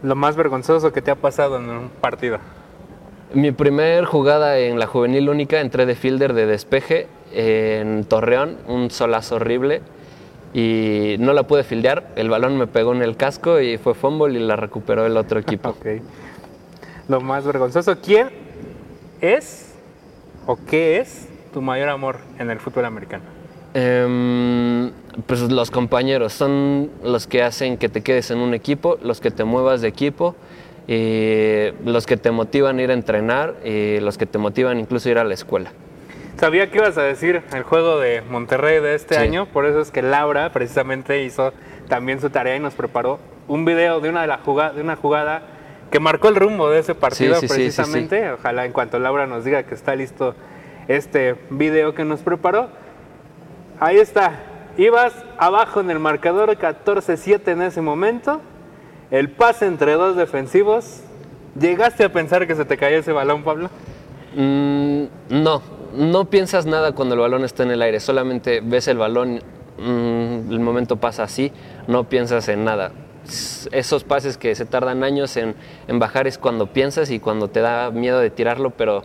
Lo 0.01 0.15
más 0.15 0.35
vergonzoso 0.35 0.91
que 0.91 1.01
te 1.01 1.11
ha 1.11 1.15
pasado 1.15 1.57
en 1.57 1.69
un 1.69 1.89
partido. 1.89 2.39
Mi 3.33 3.51
primer 3.51 4.05
jugada 4.05 4.59
en 4.59 4.79
la 4.79 4.87
juvenil 4.87 5.29
única 5.29 5.59
entré 5.59 5.85
de 5.85 5.95
fielder 5.95 6.33
de 6.33 6.45
despeje 6.45 7.07
en 7.33 8.05
Torreón, 8.05 8.57
un 8.67 8.91
solazo 8.91 9.35
horrible 9.35 9.81
y 10.53 11.15
no 11.19 11.33
la 11.33 11.43
pude 11.43 11.63
fildear, 11.63 12.11
el 12.15 12.29
balón 12.29 12.57
me 12.57 12.67
pegó 12.67 12.93
en 12.93 13.01
el 13.01 13.17
casco 13.17 13.59
y 13.59 13.77
fue 13.77 13.95
fumble 13.95 14.39
y 14.39 14.43
la 14.43 14.55
recuperó 14.55 15.05
el 15.05 15.17
otro 15.17 15.39
equipo. 15.39 15.69
Ok. 15.79 16.01
Lo 17.09 17.19
más 17.19 17.45
vergonzoso. 17.45 17.99
¿Quién 17.99 18.29
es 19.19 19.75
o 20.45 20.57
qué 20.69 20.99
es 20.99 21.27
tu 21.51 21.61
mayor 21.61 21.89
amor 21.89 22.19
en 22.39 22.49
el 22.49 22.59
fútbol 22.59 22.85
americano? 22.85 23.23
Em, 23.73 24.91
pues 25.25 25.41
los 25.41 25.69
compañeros 25.69 26.31
son 26.31 26.91
los 27.03 27.27
que 27.27 27.43
hacen 27.43 27.77
que 27.77 27.89
te 27.89 28.01
quedes 28.01 28.31
en 28.31 28.37
un 28.37 28.53
equipo, 28.53 28.97
los 29.01 29.19
que 29.19 29.31
te 29.31 29.43
muevas 29.43 29.81
de 29.81 29.89
equipo, 29.89 30.35
y 30.87 31.71
los 31.85 32.05
que 32.05 32.17
te 32.17 32.31
motivan 32.31 32.79
a 32.79 32.83
ir 32.83 32.91
a 32.91 32.93
entrenar 32.93 33.55
y 33.65 33.99
los 33.99 34.17
que 34.17 34.25
te 34.25 34.37
motivan 34.37 34.79
incluso 34.79 35.09
a 35.09 35.11
ir 35.11 35.17
a 35.17 35.23
la 35.23 35.33
escuela. 35.33 35.71
Sabía 36.37 36.69
que 36.69 36.77
ibas 36.79 36.97
a 36.97 37.03
decir 37.03 37.41
el 37.53 37.63
juego 37.63 37.99
de 37.99 38.21
Monterrey 38.21 38.81
de 38.81 38.95
este 38.95 39.15
Sí. 39.15 39.21
año, 39.21 39.45
por 39.45 39.65
eso 39.65 39.79
es 39.81 39.91
que 39.91 40.01
Laura 40.01 40.51
precisamente 40.51 41.23
hizo 41.23 41.53
también 41.87 42.19
su 42.19 42.29
tarea 42.29 42.55
y 42.55 42.59
nos 42.59 42.73
preparó 42.73 43.19
un 43.47 43.65
video 43.65 43.99
de 44.01 44.09
una, 44.09 44.21
de 44.21 44.27
la 44.27 44.39
jugada, 44.39 44.73
de 44.73 44.81
una 44.81 44.95
jugada 44.95 45.43
que 45.91 45.99
marcó 45.99 46.27
el 46.29 46.35
rumbo 46.35 46.69
de 46.69 46.79
ese 46.79 46.95
partido 46.95 47.35
Sí, 47.35 47.47
precisamente. 47.47 48.31
Ojalá 48.31 48.65
en 48.65 48.71
cuanto 48.71 48.97
Laura 48.99 49.27
nos 49.27 49.45
diga 49.45 49.63
que 49.63 49.75
está 49.75 49.95
listo 49.95 50.33
este 50.87 51.35
video 51.51 51.93
que 51.93 52.03
nos 52.03 52.21
preparó. 52.21 52.69
Ahí 53.79 53.97
está. 53.97 54.39
Ibas 54.77 55.13
abajo 55.37 55.81
en 55.81 55.91
el 55.91 55.99
marcador 55.99 56.49
14-7 56.57 57.51
en 57.51 57.61
ese 57.61 57.81
momento. 57.81 58.41
El 59.11 59.29
pase 59.29 59.67
entre 59.67 59.93
dos 59.93 60.15
defensivos. 60.15 61.01
¿Llegaste 61.59 62.03
a 62.03 62.09
pensar 62.11 62.47
que 62.47 62.55
se 62.55 62.65
te 62.65 62.75
cayó 62.77 62.97
ese 62.97 63.11
balón, 63.11 63.43
Pablo? 63.43 63.69
Mm, 64.35 65.03
no, 65.29 65.61
no 65.93 66.25
piensas 66.25 66.65
nada 66.65 66.93
cuando 66.93 67.15
el 67.15 67.21
balón 67.21 67.43
está 67.43 67.63
en 67.63 67.71
el 67.71 67.81
aire, 67.81 67.99
solamente 67.99 68.61
ves 68.61 68.87
el 68.87 68.97
balón, 68.97 69.41
mm, 69.77 70.51
el 70.51 70.59
momento 70.59 70.97
pasa 70.97 71.23
así, 71.23 71.51
no 71.87 72.05
piensas 72.05 72.47
en 72.49 72.63
nada. 72.63 72.91
Esos 73.71 74.03
pases 74.03 74.37
que 74.37 74.53
se 74.55 74.65
tardan 74.65 75.03
años 75.03 75.37
en, 75.37 75.55
en 75.87 75.99
bajar 75.99 76.27
es 76.27 76.37
cuando 76.37 76.67
piensas 76.67 77.09
y 77.09 77.19
cuando 77.19 77.47
te 77.49 77.61
da 77.61 77.89
miedo 77.91 78.19
de 78.19 78.29
tirarlo, 78.29 78.71
pero 78.71 79.03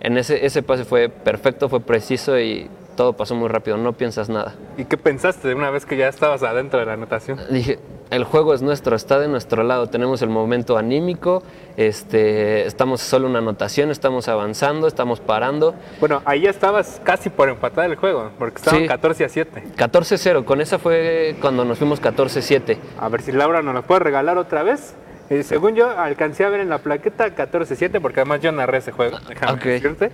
en 0.00 0.18
ese, 0.18 0.44
ese 0.44 0.62
pase 0.62 0.84
fue 0.84 1.08
perfecto, 1.08 1.68
fue 1.68 1.80
preciso 1.80 2.38
y 2.38 2.68
todo 2.96 3.12
pasó 3.12 3.34
muy 3.34 3.48
rápido, 3.48 3.76
no 3.76 3.92
piensas 3.92 4.28
nada. 4.28 4.54
¿Y 4.76 4.84
qué 4.86 4.96
pensaste 4.96 5.48
de 5.48 5.54
una 5.54 5.70
vez 5.70 5.86
que 5.86 5.96
ya 5.96 6.08
estabas 6.08 6.42
adentro 6.42 6.80
de 6.80 6.86
la 6.86 6.94
anotación? 6.94 7.38
Dije, 7.50 7.78
el 8.10 8.24
juego 8.24 8.54
es 8.54 8.62
nuestro, 8.62 8.96
está 8.96 9.18
de 9.20 9.28
nuestro 9.28 9.62
lado, 9.62 9.86
tenemos 9.88 10.20
el 10.22 10.28
momento 10.28 10.76
anímico, 10.76 11.42
este, 11.76 12.66
estamos 12.66 13.00
solo 13.00 13.28
una 13.28 13.38
anotación, 13.38 13.90
estamos 13.90 14.28
avanzando, 14.28 14.86
estamos 14.88 15.20
parando. 15.20 15.74
Bueno, 16.00 16.20
ahí 16.24 16.42
ya 16.42 16.50
estabas 16.50 17.00
casi 17.04 17.30
por 17.30 17.48
empatar 17.48 17.88
el 17.88 17.96
juego, 17.96 18.30
porque 18.38 18.56
estaban 18.56 18.80
Sí. 18.82 18.88
14 18.88 19.24
a 19.24 19.28
7. 19.28 19.64
14-0, 19.76 20.44
con 20.44 20.60
esa 20.60 20.78
fue 20.78 21.36
cuando 21.40 21.64
nos 21.64 21.78
fuimos 21.78 22.02
14-7. 22.02 22.78
A 22.98 23.08
ver 23.08 23.22
si 23.22 23.32
Laura 23.32 23.62
nos 23.62 23.74
lo 23.74 23.82
puede 23.82 24.00
regalar 24.00 24.38
otra 24.38 24.62
vez. 24.62 24.94
Eh, 25.30 25.44
según 25.44 25.76
yo, 25.76 25.88
alcancé 25.88 26.44
a 26.44 26.48
ver 26.48 26.58
en 26.60 26.68
la 26.68 26.78
plaqueta 26.78 27.28
14-7, 27.36 28.00
porque 28.00 28.20
además 28.20 28.40
yo 28.40 28.50
narré 28.50 28.78
ese 28.78 28.90
juego, 28.90 29.18
déjame 29.28 29.52
ok. 29.52 29.62
decirte. 29.62 30.10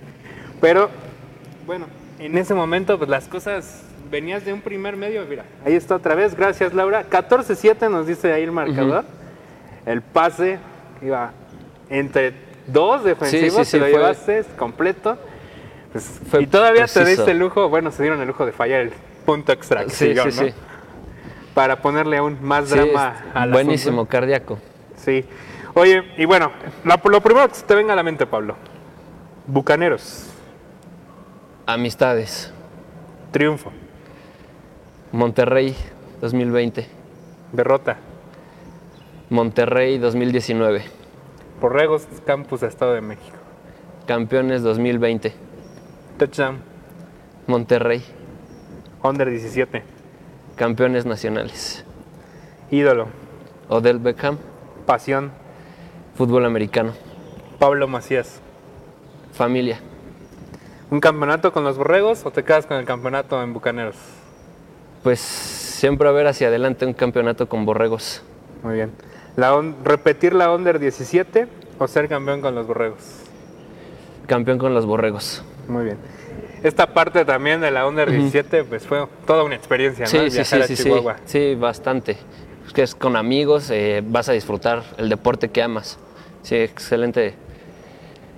Pero, 0.61 0.89
bueno, 1.65 1.87
en 2.19 2.37
ese 2.37 2.53
momento, 2.53 2.99
pues 2.99 3.09
las 3.09 3.27
cosas 3.27 3.81
venías 4.09 4.43
de 4.45 4.53
un 4.53 4.61
primer 4.61 4.95
medio, 4.97 5.25
mira, 5.27 5.45
ahí 5.65 5.73
está 5.75 5.95
otra 5.95 6.15
vez, 6.15 6.35
gracias 6.35 6.73
Laura. 6.73 7.05
14-7 7.09 7.89
nos 7.89 8.07
dice 8.07 8.31
ahí 8.33 8.43
el 8.43 8.51
marcador. 8.51 9.05
El 9.85 10.01
pase 10.01 10.59
iba 11.01 11.31
entre 11.89 12.33
dos 12.67 13.03
defensivos, 13.03 13.53
Sí, 13.59 13.65
sí, 13.65 13.71
se 13.71 13.77
lo 13.77 13.85
fue- 13.85 13.93
llevaste 13.93 14.43
completo. 14.57 15.17
Pues, 15.91 16.19
Fue 16.29 16.43
y 16.43 16.47
todavía 16.47 16.85
te 16.85 16.93
preciso. 16.93 17.21
diste 17.21 17.31
el 17.31 17.39
lujo, 17.39 17.69
bueno, 17.69 17.91
se 17.91 18.03
dieron 18.03 18.19
el 18.19 18.27
lujo 18.27 18.45
de 18.45 18.51
fallar 18.51 18.81
el 18.81 18.91
punto 19.25 19.51
extra 19.53 19.83
que 19.85 19.89
Sí, 19.91 20.07
siguió, 20.07 20.29
sí, 20.29 20.41
¿no? 20.41 20.47
sí. 20.47 20.53
Para 21.53 21.81
ponerle 21.81 22.17
aún 22.17 22.37
más 22.41 22.67
Sí, 22.69 22.75
drama 22.75 23.15
es 23.29 23.35
al 23.35 23.51
buenísimo, 23.51 24.01
asunto. 24.01 24.11
cardíaco. 24.11 24.59
Sí. 24.97 25.25
Oye, 25.73 26.03
y 26.17 26.25
bueno, 26.25 26.51
la- 26.83 26.99
lo 27.03 27.21
primero 27.21 27.47
que 27.47 27.55
se 27.55 27.63
te 27.63 27.73
venga 27.75 27.93
a 27.93 27.95
la 27.95 28.03
mente, 28.03 28.25
Pablo. 28.25 28.55
Bucaneros, 29.47 30.29
Amistades. 31.65 32.51
triunfo, 33.31 33.71
Monterrey 35.13 35.73
2020. 36.19 36.85
derrota, 37.53 37.95
Monterrey 39.29 39.99
2019. 39.99 40.83
Borregos, 41.61 42.05
Campus, 42.25 42.61
Estado 42.63 42.93
de 42.93 42.99
México. 42.99 43.37
Campeones 44.05 44.63
2020. 44.63 45.33
Touchdown, 46.17 46.59
Monterrey. 47.47 48.03
Under 49.01 49.29
17. 49.29 49.81
Campeones 50.57 51.05
nacionales. 51.05 51.85
Ídolo, 52.69 53.07
Odell 53.69 53.99
Beckham. 53.99 54.37
pasión, 54.85 55.31
Fútbol 56.15 56.43
americano. 56.43 56.91
Pablo 57.59 57.87
Macías. 57.87 58.41
Familia. 59.31 59.79
¿Un 60.91 60.99
campeonato 60.99 61.53
con 61.53 61.63
los 61.63 61.77
Borregos 61.77 62.25
o 62.25 62.31
te 62.31 62.43
quedas 62.43 62.65
con 62.65 62.75
el 62.75 62.85
campeonato 62.85 63.41
en 63.41 63.53
Bucaneros? 63.53 64.16
Pues 65.03 65.19
siempre 65.19 66.07
a 66.07 66.11
ver 66.11 66.27
hacia 66.27 66.47
adelante 66.47 66.85
un 66.85 66.93
campeonato 66.93 67.47
con 67.47 67.65
borregos. 67.65 68.21
Muy 68.63 68.75
bien. 68.75 68.91
La 69.35 69.55
on- 69.55 69.75
¿Repetir 69.83 70.33
la 70.33 70.51
Under 70.53 70.79
17 70.79 71.47
o 71.79 71.87
ser 71.87 72.09
campeón 72.09 72.41
con 72.41 72.55
los 72.55 72.65
Borregos? 72.65 72.99
Campeón 74.25 74.57
con 74.57 74.73
los 74.73 74.85
borregos. 74.85 75.43
Muy 75.67 75.85
bien. 75.85 75.97
Esta 76.63 76.93
parte 76.93 77.23
también 77.23 77.61
de 77.61 77.69
la 77.69 77.87
Under 77.87 78.09
17 78.11 78.63
pues 78.63 78.85
fue 78.87 79.05
toda 79.27 79.43
una 79.43 79.55
experiencia, 79.55 80.05
¿no? 80.05 80.09
Sí, 80.09 80.31
sí, 80.31 80.43
sí, 80.43 80.55
a 80.59 80.67
sí, 80.67 80.75
sí, 81.25 81.55
bastante. 81.55 82.17
Es 82.65 82.73
que 82.73 82.81
es 82.81 82.95
con 82.95 83.15
amigos, 83.15 83.69
eh, 83.69 84.03
vas 84.05 84.27
a 84.27 84.33
disfrutar 84.33 84.83
el 84.97 85.07
deporte 85.07 85.49
que 85.49 85.61
amas. 85.61 85.99
Sí, 86.41 86.55
excelente 86.55 87.35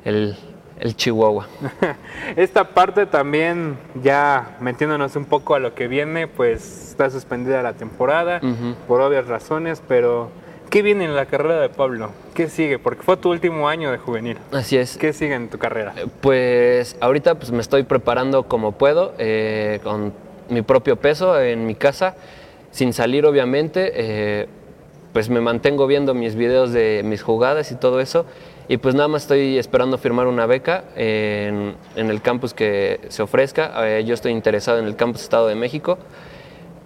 el, 0.04 0.36
el 0.80 0.96
Chihuahua. 0.96 1.48
Esta 2.36 2.64
parte 2.70 3.06
también, 3.06 3.78
ya 4.02 4.58
metiéndonos 4.60 5.16
un 5.16 5.26
poco 5.26 5.56
a 5.56 5.60
lo 5.60 5.74
que 5.76 5.88
viene, 5.88 6.28
pues 6.28 6.90
está 6.90 7.10
suspendida 7.10 7.62
la 7.62 7.74
temporada 7.74 8.40
Ujú. 8.44 8.76
por 8.88 9.02
obvias 9.02 9.28
razones, 9.28 9.82
pero 9.88 10.30
¿qué 10.70 10.82
viene 10.82 11.06
en 11.06 11.16
la 11.16 11.26
carrera 11.26 11.60
de 11.60 11.70
Pablo? 11.70 12.12
¿Qué 12.34 12.48
sigue? 12.50 12.80
Porque 12.80 13.04
fue 13.04 13.18
tu 13.18 13.30
último 13.32 13.68
año 13.68 13.92
de 13.92 13.98
juvenil. 13.98 14.38
Así 14.54 14.78
es. 14.78 14.98
¿Qué 14.98 15.12
sigue 15.14 15.36
en 15.36 15.50
tu 15.50 15.58
carrera? 15.58 15.94
Pues 16.22 16.96
ahorita 17.02 17.36
pues, 17.36 17.52
me 17.52 17.60
estoy 17.60 17.84
preparando 17.84 18.44
como 18.44 18.72
puedo, 18.74 19.14
eh, 19.18 19.80
con 19.84 20.14
mi 20.50 20.62
propio 20.62 20.96
peso 20.96 21.40
en 21.40 21.66
mi 21.66 21.76
casa, 21.76 22.16
sin 22.72 22.94
salir 22.94 23.26
obviamente. 23.26 23.92
eh, 23.96 24.48
pues 25.12 25.28
me 25.28 25.42
mantengo 25.42 25.88
viendo 25.88 26.14
mis 26.14 26.36
videos 26.36 26.72
de 26.72 27.02
mis 27.04 27.24
jugadas 27.24 27.72
y 27.72 27.76
todo 27.76 28.00
eso. 28.00 28.28
Y 28.72 28.78
pues 28.78 28.94
nada 28.94 29.08
más 29.08 29.24
estoy 29.24 29.58
esperando 29.58 29.98
firmar 29.98 30.28
una 30.28 30.46
beca 30.46 30.84
en, 30.96 31.76
en 31.96 32.10
el 32.12 32.22
campus 32.22 32.54
que 32.54 33.02
se 33.10 33.24
ofrezca. 33.24 33.72
Eh, 33.88 34.04
yo 34.06 34.14
estoy 34.14 34.32
interesado 34.32 34.78
en 34.78 34.86
el 34.86 34.96
campus 34.96 35.24
Estado 35.24 35.48
de 35.48 35.56
México, 35.56 35.98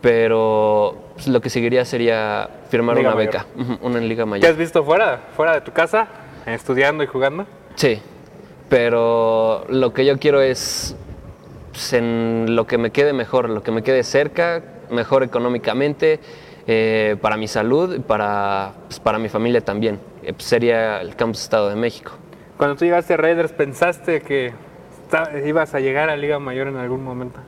pero 0.01 0.95
pues, 1.15 1.27
lo 1.27 1.41
que 1.41 1.49
seguiría 1.49 1.83
sería 1.83 2.49
firmar 2.69 2.95
Liga 2.95 3.09
una 3.09 3.17
mayor. 3.17 3.33
beca, 3.33 3.45
una 3.81 3.97
en 3.99 4.07
Liga 4.07 4.23
¿Qué 4.23 4.29
Mayor. 4.29 4.51
has 4.51 4.57
visto 4.57 4.83
fuera, 4.85 5.23
fuera 5.35 5.53
de 5.55 5.61
tu 5.61 5.73
casa, 5.73 6.07
estudiando 6.45 7.03
y 7.03 7.07
jugando? 7.07 7.45
Sí, 7.75 7.99
pero 8.69 9.65
lo 9.67 9.93
que 9.93 10.05
yo 10.05 10.17
quiero 10.19 10.39
es 10.41 10.95
pues, 11.71 11.91
en 11.93 12.55
lo 12.55 12.65
que 12.65 12.77
me 12.77 12.91
quede 12.91 13.11
mejor, 13.11 13.49
lo 13.49 13.61
que 13.61 13.71
me 13.71 13.83
quede 13.83 14.03
cerca, 14.03 14.63
mejor 14.89 15.23
económicamente, 15.23 16.21
eh, 16.65 17.17
para 17.21 17.35
mi 17.35 17.49
salud 17.49 17.95
y 17.95 17.99
para, 17.99 18.71
pues, 18.87 19.01
para 19.01 19.19
mi 19.19 19.27
familia 19.27 19.59
también. 19.59 19.99
Eh, 20.23 20.33
sería 20.37 21.01
el 21.01 21.15
Campus 21.15 21.41
Estado 21.41 21.69
de 21.69 21.75
México. 21.75 22.11
Cuando 22.57 22.75
tú 22.75 22.85
llegaste 22.85 23.13
a 23.13 23.17
Raiders, 23.17 23.51
¿pensaste 23.51 24.21
que 24.21 24.53
ibas 25.45 25.73
a 25.75 25.79
llegar 25.79 26.09
a 26.09 26.15
Liga 26.15 26.39
Mayor 26.39 26.67
en 26.67 26.77
algún 26.77 27.03
momento? 27.03 27.39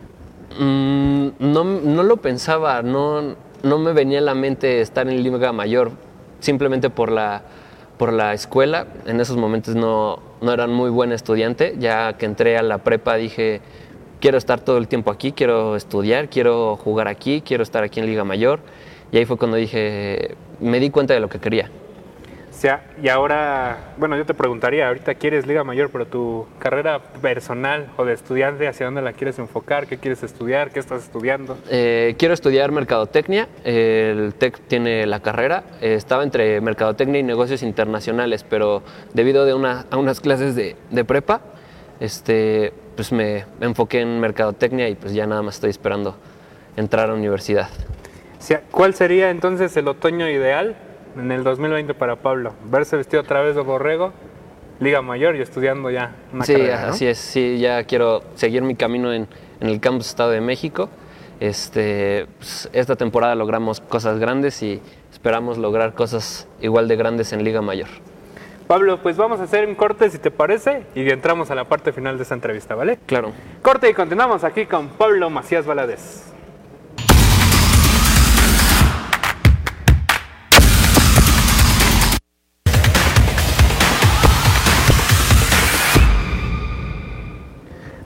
Mm, 0.60 1.29
no, 1.39 1.63
no 1.63 2.03
lo 2.03 2.17
pensaba, 2.17 2.82
no, 2.82 3.36
no 3.63 3.79
me 3.79 3.94
venía 3.94 4.20
a 4.20 4.22
la 4.22 4.36
mente 4.36 4.82
estar 4.82 5.08
en 5.08 5.24
Liga 5.24 5.51
Mayor, 5.51 5.91
simplemente 6.39 6.89
por 6.89 7.12
la, 7.12 7.44
por 7.98 8.13
la 8.13 8.34
escuela. 8.34 8.88
En 9.05 9.20
esos 9.20 9.38
momentos 9.38 9.75
no, 9.75 10.20
no 10.41 10.51
era 10.51 10.67
muy 10.67 10.89
buen 10.89 11.12
estudiante, 11.12 11.75
ya 11.77 12.13
que 12.13 12.25
entré 12.25 12.58
a 12.58 12.63
la 12.63 12.79
prepa 12.79 13.15
dije, 13.15 13.62
quiero 14.20 14.38
estar 14.38 14.60
todo 14.60 14.77
el 14.77 14.88
tiempo 14.88 15.12
aquí, 15.12 15.32
quiero 15.32 15.75
estudiar, 15.75 16.29
quiero 16.29 16.75
jugar 16.77 17.08
aquí, 17.08 17.41
quiero 17.41 17.63
estar 17.63 17.84
aquí 17.84 18.00
en 18.00 18.05
Liga 18.05 18.24
Mayor. 18.24 18.60
Y 19.12 19.17
ahí 19.17 19.25
fue 19.25 19.38
cuando 19.38 19.58
dije, 19.58 20.36
me 20.60 20.79
di 20.79 20.89
cuenta 20.89 21.13
de 21.13 21.20
lo 21.20 21.29
que 21.29 21.39
quería. 21.39 21.70
Sea, 22.65 22.81
y 23.00 23.10
ahora, 23.10 23.93
bueno, 23.95 24.17
yo 24.17 24.25
te 24.25 24.34
preguntaría, 24.34 24.88
ahorita 24.88 25.13
quieres 25.13 25.45
Liga 25.45 25.63
Mayor, 25.63 25.91
pero 25.91 26.07
tu 26.07 26.48
carrera 26.57 26.98
personal 27.22 27.91
o 27.95 28.05
de 28.05 28.13
estudiante, 28.13 28.67
¿hacia 28.67 28.88
dónde 28.88 29.03
la 29.03 29.13
quieres 29.13 29.38
enfocar? 29.38 29.86
¿Qué 29.86 30.00
quieres 30.00 30.24
estudiar? 30.24 30.72
¿Qué 30.72 30.79
estás 30.79 31.03
estudiando? 31.03 31.60
Eh, 31.69 32.15
quiero 32.17 32.34
estudiar 32.34 32.72
Mercadotecnia, 32.72 33.48
el 33.63 34.34
TEC 34.34 34.62
tiene 34.67 35.05
la 35.05 35.19
carrera, 35.19 35.63
eh, 35.79 35.93
estaba 35.93 36.24
entre 36.24 36.60
Mercadotecnia 36.60 37.19
y 37.19 37.24
Negocios 37.24 37.62
Internacionales, 37.62 38.43
pero 38.43 38.81
debido 39.13 39.45
de 39.45 39.53
una, 39.53 39.86
a 39.91 39.98
unas 39.98 40.19
clases 40.19 40.55
de, 40.55 40.75
de 40.89 41.05
prepa, 41.05 41.41
este, 42.00 42.74
pues 42.95 43.12
me, 43.12 43.45
me 43.60 43.67
enfoqué 43.67 44.01
en 44.01 44.19
Mercadotecnia 44.19 44.89
y 44.89 44.95
pues 44.95 45.13
ya 45.13 45.27
nada 45.27 45.43
más 45.43 45.53
estoy 45.53 45.69
esperando 45.69 46.17
entrar 46.75 47.05
a 47.05 47.07
la 47.10 47.13
universidad. 47.13 47.69
¿Cuál 48.72 48.95
sería 48.95 49.29
entonces 49.29 49.77
el 49.77 49.88
otoño 49.88 50.27
ideal 50.29 50.75
en 51.15 51.31
el 51.31 51.43
2020 51.43 51.93
para 51.93 52.17
Pablo? 52.17 52.53
Verse 52.65 52.98
vestido 52.98 53.22
otra 53.22 53.41
vez 53.41 53.55
de 53.55 53.62
borrego, 53.62 54.13
Liga 54.79 55.01
Mayor 55.01 55.36
y 55.36 55.41
estudiando 55.41 55.89
ya 55.89 56.15
una 56.34 56.45
sí, 56.45 56.53
carrera, 56.53 56.81
¿no? 56.81 56.88
así 56.93 57.07
es, 57.07 57.17
sí, 57.17 57.60
ya 57.60 57.84
quiero 57.84 58.22
seguir 58.36 58.62
mi 58.62 58.75
camino 58.75 59.13
en, 59.13 59.27
en 59.60 59.69
el 59.69 59.79
campus 59.79 60.07
Estado 60.07 60.31
de 60.31 60.41
México. 60.41 60.89
Este, 61.39 62.27
pues, 62.38 62.69
esta 62.72 62.95
temporada 62.95 63.36
logramos 63.36 63.81
cosas 63.81 64.19
grandes 64.19 64.62
y 64.63 64.81
esperamos 65.12 65.57
lograr 65.57 65.93
cosas 65.93 66.48
igual 66.62 66.88
de 66.88 66.95
grandes 66.95 67.34
en 67.34 67.43
Liga 67.43 67.62
Mayor. 67.62 67.89
Pablo, 68.67 69.00
pues 69.03 69.15
vamos 69.15 69.39
a 69.39 69.43
hacer 69.43 69.67
un 69.67 69.75
corte 69.75 70.10
si 70.10 70.17
te 70.17 70.31
parece 70.31 70.84
y 70.95 71.07
entramos 71.10 71.51
a 71.51 71.55
la 71.55 71.65
parte 71.65 71.91
final 71.91 72.17
de 72.17 72.24
esta 72.24 72.34
entrevista, 72.34 72.74
¿vale? 72.74 72.98
Claro. 73.05 73.31
Corte 73.62 73.89
y 73.89 73.93
continuamos 73.93 74.43
aquí 74.43 74.65
con 74.65 74.89
Pablo 74.89 75.29
Macías 75.29 75.67
Valadez. 75.67 76.35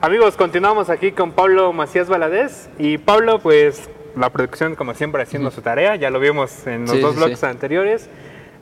Amigos, 0.00 0.36
continuamos 0.36 0.88
aquí 0.88 1.12
con 1.12 1.32
Pablo 1.32 1.72
Macías 1.72 2.08
Valadez 2.08 2.70
y 2.78 2.96
Pablo, 2.98 3.38
pues 3.38 3.90
la 4.16 4.30
producción 4.30 4.74
como 4.74 4.94
siempre 4.94 5.22
haciendo 5.22 5.50
su 5.50 5.60
tarea, 5.60 5.94
ya 5.96 6.10
lo 6.10 6.20
vimos 6.20 6.66
en 6.66 6.82
los 6.82 6.92
Sí, 6.92 7.00
dos 7.00 7.12
sí, 7.12 7.18
bloques 7.18 7.38
sí. 7.40 7.46
anteriores. 7.46 8.08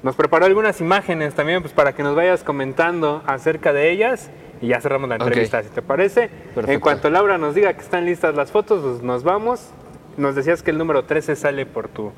Nos 0.02 0.16
preparó 0.16 0.46
algunas 0.46 0.80
imágenes 0.80 1.34
también 1.34 1.62
pues 1.62 1.72
para 1.72 1.92
que 1.92 2.02
nos 2.02 2.16
vayas 2.16 2.42
comentando 2.42 3.22
acerca 3.26 3.72
de 3.72 3.90
ellas 3.90 4.30
y 4.60 4.68
ya 4.68 4.80
cerramos 4.80 5.08
la 5.08 5.16
entrevista, 5.16 5.62
si 5.62 5.68
te 5.68 5.80
parece. 5.82 6.24
En 6.24 6.54
Perfecto. 6.54 6.80
cuanto 6.80 7.10
Laura 7.10 7.38
nos 7.38 7.54
diga 7.54 7.72
que 7.72 7.80
están 7.82 8.04
listas 8.04 8.34
las 8.34 8.50
fotos, 8.50 8.82
pues 8.82 9.02
nos 9.02 9.22
vamos. 9.22 9.70
Nos 10.16 10.34
decías 10.34 10.64
que 10.64 10.72
el 10.72 10.78
número 10.78 11.04
13 11.04 11.36
sale 11.36 11.66
por 11.66 11.86
tu 11.88 12.10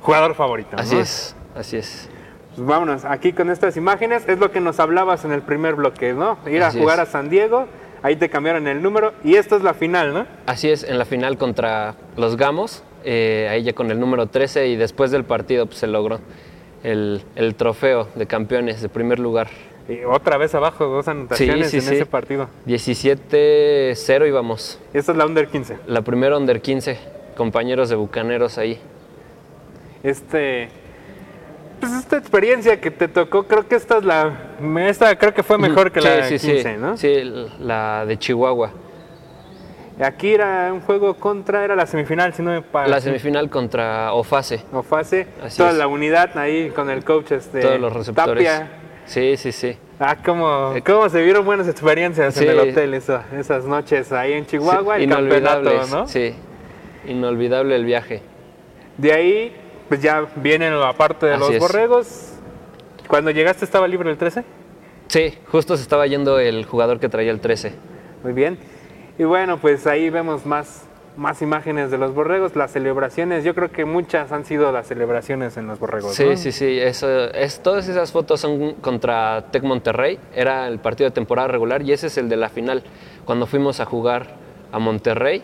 jugador 0.00 0.34
favorito. 0.34 0.76
Así 0.78 0.94
¿no? 0.94 1.02
es, 1.02 1.36
así 1.54 1.76
es. 1.76 2.08
Pues 2.56 2.66
vámonos, 2.66 3.04
aquí 3.04 3.32
con 3.34 3.50
estas 3.50 3.76
imágenes 3.76 4.26
es 4.28 4.38
lo 4.38 4.50
que 4.50 4.60
nos 4.60 4.80
hablabas 4.80 5.24
en 5.26 5.32
el 5.32 5.42
primer 5.42 5.74
bloque, 5.74 6.14
¿no? 6.14 6.38
Ir 6.46 6.62
a 6.62 6.68
Así 6.68 6.78
jugar 6.80 6.98
es. 7.00 7.08
a 7.08 7.12
San 7.12 7.28
Diego, 7.30 7.66
ahí 8.02 8.16
te 8.16 8.28
cambiaron 8.28 8.66
el 8.66 8.82
número 8.82 9.12
y 9.24 9.36
esta 9.36 9.56
es 9.56 9.62
la 9.62 9.74
final, 9.74 10.12
¿no? 10.12 10.26
Así 10.46 10.70
es, 10.70 10.84
en 10.84 10.98
la 10.98 11.04
final 11.04 11.38
contra 11.38 11.94
los 12.16 12.36
Gamos, 12.36 12.82
eh, 13.04 13.48
ahí 13.50 13.62
ya 13.62 13.72
con 13.72 13.90
el 13.90 13.98
número 13.98 14.26
13 14.26 14.68
y 14.68 14.76
después 14.76 15.10
del 15.10 15.24
partido 15.24 15.66
pues, 15.66 15.78
se 15.78 15.86
logró 15.86 16.20
el, 16.82 17.22
el 17.36 17.54
trofeo 17.54 18.08
de 18.14 18.26
campeones 18.26 18.82
de 18.82 18.88
primer 18.88 19.18
lugar. 19.18 19.48
Y 19.88 20.04
otra 20.04 20.36
vez 20.36 20.54
abajo, 20.54 20.86
dos 20.86 21.08
anotaciones 21.08 21.70
sí, 21.70 21.78
en 21.78 21.82
sí. 21.82 21.94
ese 21.94 22.06
partido. 22.06 22.48
17-0 22.66 24.28
íbamos. 24.28 24.78
Esta 24.92 25.12
es 25.12 25.18
la 25.18 25.26
Under 25.26 25.48
15. 25.48 25.78
La 25.88 26.02
primera 26.02 26.36
under 26.36 26.60
15, 26.60 26.98
compañeros 27.36 27.88
de 27.88 27.96
Bucaneros 27.96 28.58
ahí. 28.58 28.78
Este, 30.04 30.68
pues 31.82 31.92
esta 31.94 32.16
experiencia 32.16 32.80
que 32.80 32.90
te 32.92 33.08
tocó, 33.08 33.42
creo 33.48 33.66
que 33.66 33.74
esta 33.74 33.98
es 33.98 34.04
la, 34.04 34.32
esta 34.86 35.18
creo 35.18 35.34
que 35.34 35.42
fue 35.42 35.58
mejor 35.58 35.90
que 35.90 36.00
Sí, 36.00 36.06
la 36.08 36.24
sí, 36.24 36.38
15, 36.38 36.62
sí. 36.62 36.68
¿no? 36.78 36.96
Sí, 36.96 37.22
la 37.58 38.06
de 38.06 38.18
Chihuahua. 38.18 38.70
Aquí 40.00 40.32
era 40.32 40.72
un 40.72 40.80
juego 40.80 41.14
contra, 41.14 41.64
era 41.64 41.76
la 41.76 41.86
semifinal, 41.86 42.32
si 42.34 42.42
no 42.42 42.50
me 42.50 42.62
parece. 42.62 42.90
La 42.90 43.00
semifinal 43.00 43.50
contra 43.50 44.12
Ofase. 44.14 44.62
O 44.72 44.82
fase, 44.82 45.26
Así 45.44 45.58
toda 45.58 45.70
es. 45.70 45.76
la 45.76 45.86
unidad 45.86 46.36
ahí 46.38 46.70
con 46.70 46.88
el 46.88 47.04
coach 47.04 47.32
este, 47.32 47.60
Todos 47.60 47.78
los 47.80 47.92
receptores. 47.92 48.44
Tapia. 48.44 48.70
Sí, 49.04 49.36
sí, 49.36 49.52
sí. 49.52 49.76
Ah, 50.00 50.16
cómo, 50.24 50.74
cómo 50.86 51.08
se 51.08 51.22
vieron 51.22 51.44
buenas 51.44 51.68
experiencias 51.68 52.36
en 52.40 52.48
el 52.48 52.58
hotel 52.60 52.94
esa- 52.94 53.24
esas 53.36 53.64
noches 53.64 54.10
ahí 54.12 54.32
en 54.32 54.46
Chihuahua, 54.46 54.96
Sí, 54.96 55.04
el 55.04 55.10
campeonato, 55.10 55.86
¿no? 55.90 56.08
Sí, 56.08 56.34
inolvidable 57.06 57.76
el 57.76 57.84
viaje. 57.84 58.22
De 58.96 59.12
ahí, 59.12 59.56
pues 59.88 60.02
ya 60.02 60.26
viene 60.36 60.70
la 60.70 60.92
parte 60.92 61.26
de 61.26 61.32
Así 61.32 61.40
los 61.40 61.50
es. 61.50 61.58
borregos. 61.58 62.32
Cuando 63.08 63.30
llegaste 63.30 63.64
estaba 63.64 63.86
libre 63.88 64.10
el 64.10 64.16
13. 64.16 64.44
Sí, 65.08 65.38
justo 65.50 65.76
se 65.76 65.82
estaba 65.82 66.06
yendo 66.06 66.38
el 66.38 66.64
jugador 66.64 66.98
que 66.98 67.08
traía 67.08 67.30
el 67.30 67.40
13. 67.40 67.74
Muy 68.22 68.32
bien. 68.32 68.58
Y 69.18 69.24
bueno, 69.24 69.58
pues 69.58 69.86
ahí 69.86 70.08
vemos 70.08 70.46
más, 70.46 70.84
más 71.16 71.42
imágenes 71.42 71.90
de 71.90 71.98
los 71.98 72.14
borregos, 72.14 72.56
las 72.56 72.72
celebraciones. 72.72 73.44
Yo 73.44 73.54
creo 73.54 73.70
que 73.70 73.84
muchas 73.84 74.32
han 74.32 74.46
sido 74.46 74.72
las 74.72 74.86
celebraciones 74.86 75.56
en 75.58 75.66
los 75.66 75.78
borregos. 75.78 76.14
Sí, 76.14 76.24
¿no? 76.24 76.36
sí, 76.36 76.52
sí. 76.52 76.78
Eso, 76.78 77.30
es, 77.30 77.60
todas 77.62 77.88
esas 77.88 78.10
fotos 78.10 78.40
son 78.40 78.74
contra 78.76 79.44
Tec 79.50 79.62
Monterrey. 79.64 80.18
Era 80.34 80.66
el 80.66 80.78
partido 80.78 81.10
de 81.10 81.14
temporada 81.14 81.48
regular 81.48 81.82
y 81.82 81.92
ese 81.92 82.06
es 82.06 82.16
el 82.16 82.30
de 82.30 82.36
la 82.36 82.48
final. 82.48 82.82
Cuando 83.26 83.46
fuimos 83.46 83.80
a 83.80 83.84
jugar 83.84 84.36
a 84.72 84.78
Monterrey, 84.78 85.42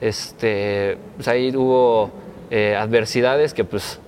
este, 0.00 0.96
pues 1.16 1.26
ahí 1.26 1.54
hubo 1.56 2.10
eh, 2.54 2.76
adversidades 2.76 3.54
que 3.54 3.64
pues 3.64 3.98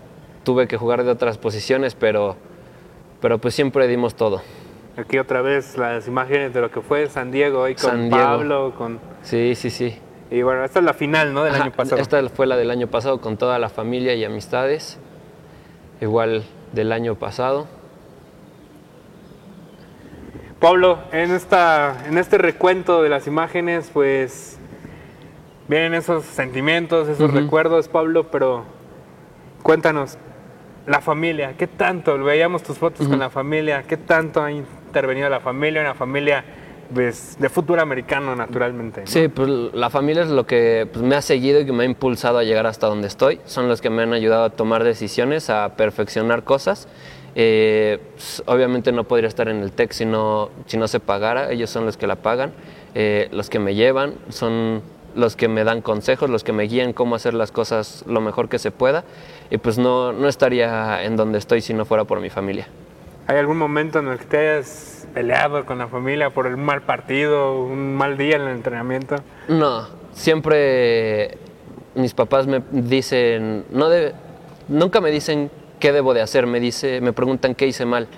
tuve 0.43 0.69
que 0.69 0.77
jugar 0.77 1.03
de 1.03 1.11
otras 1.11 1.39
posiciones, 1.39 1.95
pero, 1.95 2.37
pero 3.23 3.39
pues 3.39 3.55
siempre 3.55 3.89
dimos 3.89 4.17
todo. 4.17 4.43
Aquí 4.99 5.19
otra 5.19 5.41
vez 5.41 5.79
las 5.79 6.07
imágenes 6.07 6.53
de 6.53 6.61
lo 6.61 6.71
que 6.71 6.83
fue 6.83 7.07
San 7.09 7.33
Diego 7.33 7.61
hoy 7.63 7.75
con 7.75 7.91
San 7.91 8.11
Diego. 8.11 8.23
Pablo, 8.23 8.75
con 8.77 9.01
Sí, 9.23 9.55
sí, 9.55 9.71
sí. 9.71 9.99
y 10.31 10.43
bueno, 10.43 10.63
esta 10.63 10.81
es 10.81 10.85
la 10.85 10.93
final, 10.93 11.33
¿no? 11.33 11.43
Del 11.45 11.55
Ajá, 11.55 11.65
año 11.65 11.73
pasado. 11.73 12.03
Esta 12.03 12.29
fue 12.29 12.47
la 12.47 12.59
del 12.59 12.71
año 12.71 12.87
pasado 12.89 13.19
con 13.23 13.39
toda 13.39 13.59
la 13.59 13.71
familia 13.71 14.13
y 14.15 14.23
amistades. 14.27 14.99
Igual 16.03 16.45
del 16.73 16.93
año 16.93 17.15
pasado. 17.15 17.67
Pablo, 20.61 20.99
en 21.13 21.31
esta, 21.31 22.05
en 22.07 22.19
este 22.19 22.37
recuento 22.37 23.03
de 23.03 23.09
las 23.09 23.27
imágenes, 23.27 23.91
pues 23.93 24.59
vienen 25.69 25.95
esos 25.95 26.25
sentimientos, 26.25 27.09
esos 27.09 27.33
recuerdos, 27.33 27.89
Pablo, 27.89 28.25
pero 28.31 28.65
cuéntanos, 29.63 30.19
la 30.87 31.01
familia, 31.01 31.55
¿qué 31.57 31.67
tanto? 31.67 32.19
Veíamos 32.23 32.63
tus 32.63 32.79
fotos 32.79 33.09
con 33.09 33.19
la 33.19 33.31
familia, 33.31 33.85
¿qué 33.85 33.97
tanto 33.97 34.43
ha 34.43 34.53
intervenido 34.53 35.29
la 35.31 35.41
familia? 35.41 35.81
Una 35.81 35.95
familia 35.95 36.45
pues, 36.93 37.37
de 37.39 37.49
fútbol 37.49 37.81
americano, 37.81 38.37
naturalmente. 38.37 39.01
¿no? 39.03 39.07
Sí, 39.07 39.29
pues 39.29 39.49
la 39.49 39.89
familia 39.89 40.23
es 40.23 40.29
lo 40.29 40.47
que 40.47 40.87
pues, 40.93 41.03
me 41.03 41.17
ha 41.17 41.23
seguido 41.23 41.61
y 41.61 41.67
que 41.67 41.73
me 41.73 41.85
ha 41.85 41.87
impulsado 41.87 42.39
a 42.39 42.45
llegar 42.45 42.67
hasta 42.67 42.87
donde 42.87 43.09
estoy. 43.09 43.41
Son 43.47 43.69
los 43.69 43.81
que 43.81 43.89
me 43.89 44.03
han 44.03 44.13
ayudado 44.13 44.45
a 44.45 44.51
tomar 44.51 44.85
decisiones, 44.85 45.49
a 45.49 45.75
perfeccionar 45.77 46.45
cosas. 46.45 46.87
Eh, 47.35 47.99
pues, 48.13 48.43
obviamente 48.47 48.93
no 48.93 49.05
podría 49.05 49.29
estar 49.29 49.49
en 49.49 49.63
el 49.63 49.73
TEC 49.73 49.93
si 49.93 50.05
no, 50.05 50.51
si 50.67 50.77
no 50.77 50.87
se 50.87 51.01
pagara. 51.01 51.51
Ellos 51.51 51.71
son 51.71 51.87
los 51.87 51.97
que 51.97 52.07
la 52.07 52.17
pagan, 52.17 52.53
eh, 52.95 53.29
los 53.33 53.49
que 53.49 53.59
me 53.59 53.75
llevan, 53.75 54.15
son 54.29 54.83
los 55.15 55.37
que 55.37 55.49
me 55.49 55.65
dan 55.65 55.81
consejos, 55.81 56.29
los 56.31 56.45
que 56.45 56.53
me 56.53 56.65
guían 56.65 56.93
cómo 56.93 57.15
hacer 57.15 57.35
las 57.35 57.53
cosas 57.53 58.05
lo 58.07 58.21
mejor 58.21 58.49
que 58.49 58.59
se 58.59 58.71
pueda. 58.71 59.05
Y 59.51 59.59
pues 59.59 59.79
no, 59.79 60.13
no 60.13 60.29
estaría 60.29 61.03
en 61.05 61.17
donde 61.17 61.39
estoy 61.39 61.61
si 61.61 61.75
no 61.75 61.85
fuera 61.85 62.05
por 62.05 62.21
mi 62.21 62.31
familia. 62.31 62.67
¿Hay 63.27 63.37
algún 63.39 63.57
momento 63.57 64.01
en 64.01 64.09
el 64.09 64.19
que 64.19 64.25
te 64.27 64.39
hayas 64.39 65.07
peleado 65.15 65.65
con 65.65 65.79
la 65.79 65.89
familia 65.89 66.31
por 66.31 66.47
un 66.47 66.63
mal 66.65 66.83
partido, 66.83 67.63
un 67.63 67.95
mal 67.95 68.19
día 68.19 68.37
en 68.37 68.43
el 68.43 68.49
entrenamiento? 68.49 69.17
No, 69.49 69.87
siempre 70.13 71.39
mis 71.95 72.13
papás 72.15 72.47
me 72.47 72.63
dicen, 72.73 73.65
no 73.71 73.89
debe- 73.89 74.13
nunca 74.69 75.01
me 75.01 75.11
dicen 75.11 75.51
qué 75.79 75.93
debo 75.93 76.13
de 76.15 76.23
hacer, 76.23 76.47
me, 76.47 76.59
dice, 76.61 77.01
me 77.01 77.13
preguntan 77.13 77.55
qué 77.55 77.67
hice 77.67 77.87
mal 77.87 78.09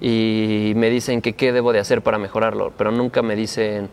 y 0.00 0.72
me 0.76 0.90
dicen 0.90 1.22
que 1.22 1.34
qué 1.34 1.52
debo 1.52 1.72
de 1.72 1.78
hacer 1.78 2.02
para 2.02 2.18
mejorarlo, 2.18 2.72
pero 2.76 2.90
nunca 2.90 3.22
me 3.22 3.36
dicen 3.36 3.88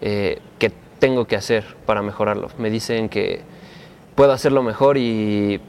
eh, 0.00 0.38
qué 0.58 0.72
tengo 0.98 1.26
que 1.26 1.36
hacer 1.36 1.64
para 1.86 2.02
mejorarlo. 2.02 2.48
Me 2.58 2.70
dicen 2.70 3.08
que 3.08 3.42
puedo 4.14 4.32
hacerlo 4.32 4.62
mejor 4.62 4.96
y 4.98 5.60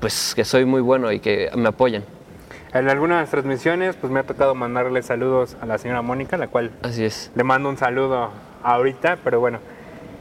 pues 0.00 0.34
que 0.34 0.44
soy 0.44 0.64
muy 0.64 0.80
bueno 0.80 1.12
y 1.12 1.20
que 1.20 1.50
me 1.56 1.68
apoyan. 1.68 2.04
En 2.74 2.88
algunas 2.88 3.30
transmisiones, 3.30 3.96
pues 3.96 4.12
me 4.12 4.20
ha 4.20 4.22
tocado 4.24 4.54
mandarle 4.54 5.02
saludos 5.02 5.56
a 5.60 5.66
la 5.66 5.76
señora 5.78 6.00
Mónica, 6.02 6.38
la 6.38 6.48
cual 6.48 6.70
Así 6.82 7.04
es. 7.04 7.30
le 7.34 7.44
mando 7.44 7.68
un 7.68 7.76
saludo 7.76 8.30
ahorita, 8.62 9.18
pero 9.22 9.40
bueno. 9.40 9.58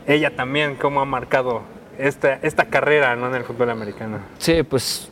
ella 0.06 0.36
también, 0.36 0.76
cómo 0.76 1.00
ha 1.02 1.06
marcado 1.06 1.62
esta, 1.98 2.34
esta 2.42 2.66
carrera 2.66 3.16
¿no? 3.16 3.28
en 3.28 3.36
el 3.36 3.44
fútbol 3.44 3.70
americano. 3.70 4.18
Sí, 4.38 4.64
pues 4.64 5.10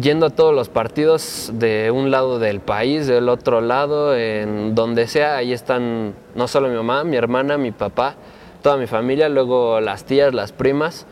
yendo 0.00 0.26
a 0.26 0.30
todos 0.30 0.54
los 0.54 0.68
partidos 0.70 1.50
de 1.54 1.90
un 1.90 2.10
lado 2.10 2.38
del 2.38 2.60
país, 2.60 3.06
del 3.06 3.28
otro 3.28 3.60
lado, 3.60 4.16
en 4.16 4.74
donde 4.74 5.06
sea, 5.06 5.36
ahí 5.36 5.52
están 5.52 6.14
no 6.34 6.48
solo 6.48 6.68
mi 6.68 6.76
mamá, 6.76 7.04
mi 7.04 7.16
hermana, 7.16 7.58
mi 7.58 7.72
papá, 7.72 8.14
toda 8.62 8.76
mi 8.76 8.86
familia, 8.86 9.28
luego 9.28 9.80
las 9.80 10.04
tías, 10.04 10.34
las 10.34 10.52
primas, 10.52 11.06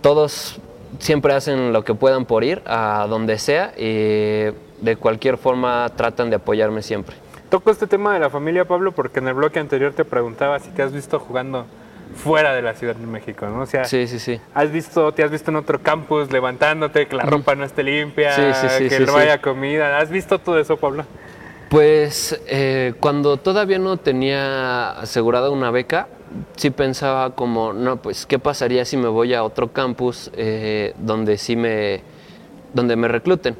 todos 0.00 0.60
siempre 0.98 1.34
hacen 1.34 1.72
lo 1.72 1.84
que 1.84 1.94
puedan 1.94 2.24
por 2.24 2.44
ir 2.44 2.62
a 2.66 3.06
donde 3.08 3.38
sea 3.38 3.72
y 3.76 4.52
de 4.80 4.96
cualquier 4.98 5.36
forma 5.36 5.88
tratan 5.96 6.30
de 6.30 6.36
apoyarme 6.36 6.82
siempre. 6.82 7.16
Toco 7.48 7.70
este 7.70 7.86
tema 7.86 8.14
de 8.14 8.20
la 8.20 8.30
familia, 8.30 8.64
Pablo, 8.64 8.92
porque 8.92 9.18
en 9.18 9.28
el 9.28 9.34
bloque 9.34 9.58
anterior 9.58 9.92
te 9.92 10.04
preguntaba 10.04 10.58
si 10.60 10.70
te 10.70 10.82
has 10.82 10.92
visto 10.92 11.18
jugando 11.18 11.66
fuera 12.14 12.54
de 12.54 12.62
la 12.62 12.74
Ciudad 12.74 12.96
de 12.96 13.06
México, 13.06 13.46
¿no? 13.46 13.62
O 13.62 13.66
sea, 13.66 13.84
sí, 13.84 14.06
sí, 14.06 14.18
sí. 14.18 14.40
¿has 14.54 14.70
visto, 14.70 15.12
te 15.12 15.22
has 15.22 15.30
visto 15.30 15.50
en 15.50 15.56
otro 15.56 15.80
campus 15.80 16.30
levantándote, 16.30 17.06
que 17.06 17.16
la 17.16 17.24
ropa 17.24 17.54
no 17.54 17.64
esté 17.64 17.82
limpia, 17.82 18.34
que 18.78 19.00
no 19.00 19.16
haya 19.16 19.40
comida? 19.40 19.98
¿Has 19.98 20.10
visto 20.10 20.38
todo 20.38 20.58
eso, 20.58 20.76
Pablo? 20.76 21.04
Pues 21.68 22.40
eh, 22.48 22.94
cuando 22.98 23.36
todavía 23.36 23.78
no 23.78 23.96
tenía 23.96 24.90
asegurada 24.92 25.50
una 25.50 25.70
beca, 25.70 26.08
sí 26.56 26.70
pensaba 26.70 27.34
como, 27.34 27.72
no, 27.72 27.96
pues, 27.96 28.26
¿qué 28.26 28.38
pasaría 28.38 28.84
si 28.84 28.96
me 28.96 29.08
voy 29.08 29.34
a 29.34 29.44
otro 29.44 29.72
campus 29.72 30.30
eh, 30.34 30.94
donde 30.98 31.38
sí 31.38 31.56
me, 31.56 32.02
donde 32.74 32.96
me 32.96 33.08
recluten? 33.08 33.56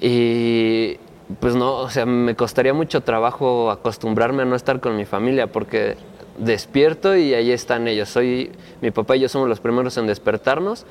Y 0.00 0.96
pues 1.40 1.54
no, 1.54 1.74
o 1.76 1.90
sea, 1.90 2.06
me 2.06 2.34
costaría 2.34 2.72
mucho 2.72 3.02
trabajo 3.02 3.70
acostumbrarme 3.70 4.42
a 4.42 4.44
no 4.46 4.56
estar 4.56 4.80
con 4.80 4.96
mi 4.96 5.04
familia 5.04 5.48
porque 5.48 5.96
despierto 6.38 7.16
y 7.16 7.34
ahí 7.34 7.50
están 7.50 7.88
ellos. 7.88 8.08
Soy, 8.08 8.52
mi 8.80 8.90
papá 8.90 9.16
y 9.16 9.20
yo 9.20 9.28
somos 9.28 9.48
los 9.48 9.60
primeros 9.60 9.96
en 9.98 10.06
despertarnos 10.06 10.86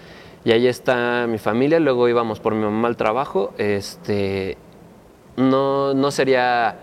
y 0.45 0.51
ahí 0.51 0.67
está 0.67 1.25
mi 1.27 1.37
familia. 1.37 1.79
Luego 1.79 2.07
íbamos 2.07 2.39
por 2.39 2.53
mi 2.53 2.63
mamá 2.63 2.87
al 2.87 2.97
trabajo. 2.97 3.53
Este, 3.57 4.57
no, 5.37 5.93
no 5.93 6.11
sería 6.11 6.77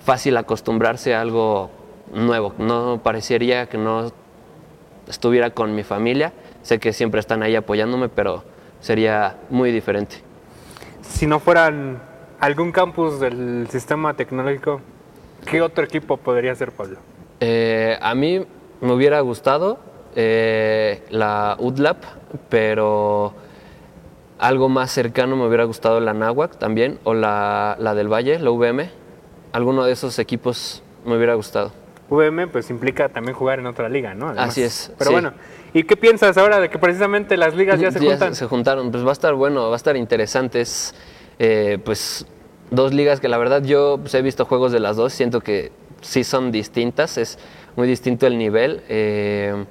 fácil 0.00 0.36
acostumbrarse 0.36 1.14
a 1.14 1.20
algo 1.20 1.70
nuevo. 2.12 2.54
No 2.58 3.00
parecería 3.02 3.66
que 3.66 3.78
no 3.78 4.12
estuviera 5.08 5.50
con 5.50 5.74
mi 5.74 5.82
familia. 5.82 6.32
Sé 6.62 6.78
que 6.78 6.92
siempre 6.92 7.20
están 7.20 7.42
ahí 7.42 7.56
apoyándome, 7.56 8.08
pero 8.08 8.44
sería 8.80 9.36
muy 9.50 9.72
diferente. 9.72 10.16
Si 11.02 11.26
no 11.26 11.40
fueran 11.40 12.00
algún 12.40 12.72
campus 12.72 13.20
del 13.20 13.68
sistema 13.70 14.14
tecnológico, 14.14 14.80
¿qué 15.46 15.62
otro 15.62 15.84
equipo 15.84 16.16
podría 16.16 16.54
ser, 16.54 16.72
Pablo? 16.72 16.98
Eh, 17.40 17.98
a 18.00 18.14
mí 18.14 18.46
me 18.80 18.92
hubiera 18.92 19.20
gustado 19.20 19.78
eh, 20.14 21.02
la 21.10 21.56
UDLAP, 21.58 22.04
pero 22.48 23.34
algo 24.38 24.68
más 24.68 24.90
cercano 24.90 25.36
me 25.36 25.46
hubiera 25.46 25.64
gustado 25.64 26.00
la 26.00 26.12
NAWAC 26.14 26.58
también, 26.58 26.98
o 27.04 27.14
la, 27.14 27.76
del 27.96 28.08
Valle, 28.12 28.38
la 28.38 28.50
VM. 28.50 28.90
Alguno 29.52 29.84
de 29.84 29.92
esos 29.92 30.18
equipos 30.18 30.82
me 31.04 31.16
hubiera 31.16 31.34
gustado. 31.34 31.72
VM 32.12 32.48
pues 32.48 32.70
implica 32.70 33.08
también 33.08 33.34
jugar 33.34 33.58
en 33.58 33.66
otra 33.66 33.88
liga, 33.88 34.14
¿no? 34.14 34.28
Así 34.28 34.62
es. 34.62 34.92
Pero 34.98 35.12
bueno, 35.12 35.32
¿y 35.72 35.84
qué 35.84 35.96
piensas 35.96 36.36
ahora 36.36 36.60
de 36.60 36.68
que 36.68 36.78
precisamente 36.78 37.36
las 37.36 37.54
ligas 37.54 37.80
ya 37.80 37.90
se 37.90 37.98
juntan? 37.98 38.34
Se 38.34 38.46
juntaron, 38.46 38.90
pues 38.90 39.04
va 39.04 39.10
a 39.10 39.12
estar 39.12 39.34
bueno, 39.34 39.68
va 39.68 39.74
a 39.74 39.76
estar 39.76 39.96
interesante. 39.96 40.60
Es, 40.60 40.94
eh, 41.38 41.78
pues 41.82 42.26
dos 42.70 42.92
ligas 42.92 43.20
que 43.20 43.28
la 43.28 43.38
verdad 43.38 43.62
yo 43.62 43.98
pues, 44.00 44.14
he 44.14 44.22
visto 44.22 44.44
juegos 44.44 44.72
de 44.72 44.80
las 44.80 44.96
dos, 44.96 45.12
siento 45.12 45.40
que 45.40 45.72
sí 46.02 46.24
son 46.24 46.52
distintas, 46.52 47.16
es 47.16 47.38
muy 47.76 47.88
distinto 47.88 48.26
el 48.26 48.36
nivel. 48.36 48.82
Eh, 48.88 49.64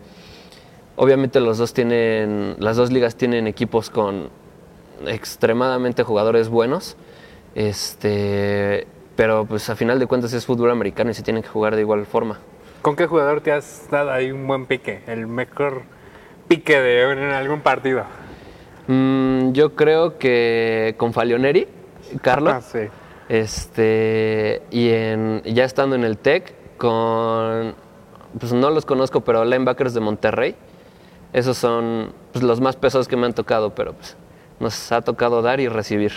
obviamente 0.96 1.40
los 1.40 1.58
dos 1.60 1.74
tienen, 1.74 2.56
las 2.60 2.78
dos 2.78 2.92
ligas 2.92 3.16
tienen 3.16 3.48
equipos 3.48 3.90
con 3.90 4.30
extremadamente 5.06 6.04
jugadores 6.04 6.50
buenos, 6.50 6.96
este, 7.56 8.88
pero 9.16 9.46
pues 9.46 9.70
a 9.70 9.76
final 9.76 10.00
de 10.00 10.08
cuentas 10.08 10.34
es 10.34 10.46
fútbol 10.46 10.72
americano 10.72 11.12
y 11.12 11.14
se 11.14 11.24
tienen 11.24 11.44
que 11.44 11.50
jugar 11.50 11.76
de 11.76 11.82
igual 11.82 12.06
forma. 12.06 12.40
¿Con 12.82 12.96
qué 12.96 13.06
jugador 13.06 13.42
te 13.42 13.52
has 13.52 13.88
dado 13.92 14.12
ahí 14.12 14.32
un 14.32 14.48
buen 14.48 14.66
pique, 14.66 15.04
el 15.08 15.28
mejor 15.28 15.84
pique 16.48 16.80
de 16.80 17.12
en 17.12 17.32
algún 17.32 17.62
partido? 17.62 18.04
Mm, 18.88 19.52
yo 19.52 19.76
creo 19.76 20.18
que 20.18 20.96
con 20.98 21.14
Falioneri, 21.14 21.68
Carlos. 22.22 22.54
Ah, 22.54 22.62
sí. 22.62 22.80
Este, 23.30 24.62
y 24.72 24.90
en, 24.90 25.42
ya 25.44 25.64
estando 25.64 25.96
en 25.96 26.04
el 26.04 26.18
TEC, 26.18 26.78
con, 26.78 27.76
pues 28.40 28.52
no 28.52 28.70
los 28.72 28.86
conozco, 28.86 29.22
pero 29.22 29.46
linebackers 29.46 29.94
de 29.94 30.00
Monterrey. 30.00 30.56
Esos 31.32 31.58
son 31.58 32.12
pues, 32.34 32.44
los 32.44 32.60
más 32.60 32.76
pesados 32.76 33.08
que 33.08 33.16
me 33.16 33.26
han 33.26 33.34
tocado, 33.34 33.74
pero 33.74 33.94
pues 33.94 34.18
nos 34.60 34.92
ha 34.92 35.02
tocado 35.02 35.42
dar 35.42 35.60
y 35.60 35.68
recibir. 35.68 36.12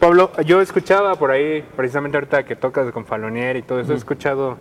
Pablo, 0.00 0.32
yo 0.44 0.60
escuchaba 0.62 1.14
por 1.14 1.30
ahí, 1.30 1.62
precisamente 1.76 2.16
ahorita 2.16 2.44
que 2.44 2.56
tocas 2.56 2.90
con 2.90 3.04
Falonier 3.04 3.56
y 3.56 3.62
todo 3.62 3.80
eso, 3.80 3.92
he 3.92 3.96
escuchado 3.96 4.56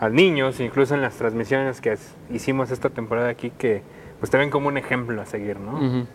a 0.00 0.08
niños, 0.08 0.60
incluso 0.60 0.94
en 0.94 1.02
las 1.02 1.14
transmisiones 1.16 1.80
que 1.80 1.96
hicimos 2.30 2.70
esta 2.70 2.88
temporada 2.88 3.28
aquí, 3.28 3.50
que 3.50 3.82
pues 4.18 4.30
te 4.30 4.38
ven 4.38 4.48
como 4.48 4.68
un 4.68 4.78
ejemplo 4.78 5.20
a 5.20 5.26
seguir, 5.26 5.60
¿no? 5.60 6.06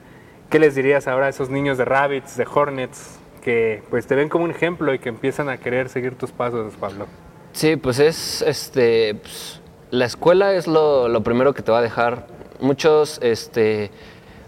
¿Qué 0.50 0.60
les 0.60 0.74
dirías 0.76 1.08
ahora 1.08 1.28
a 1.28 1.30
esos 1.30 1.50
niños 1.50 1.78
de 1.78 1.86
Rabbits, 1.86 2.36
de 2.36 2.48
Hornets, 2.52 3.20
que 3.44 3.84
pues 3.90 4.08
te 4.08 4.16
ven 4.16 4.30
como 4.30 4.46
un 4.46 4.52
ejemplo 4.52 4.94
y 4.94 5.00
que 5.00 5.10
empiezan 5.10 5.50
a 5.50 5.58
querer 5.58 5.90
seguir 5.90 6.16
tus 6.16 6.32
pasos, 6.32 6.74
Pablo. 6.80 7.06
Sí, 7.52 7.76
pues 7.76 8.00
es, 8.00 8.42
este, 8.42 9.16
pues, 9.16 9.62
la 9.92 10.06
escuela 10.06 10.54
es 10.54 10.66
lo, 10.66 11.08
lo, 11.10 11.22
primero 11.22 11.54
que 11.54 11.62
te 11.62 11.72
va 11.72 11.80
a 11.80 11.82
dejar. 11.82 12.26
Muchos, 12.60 13.20
este, 13.22 13.92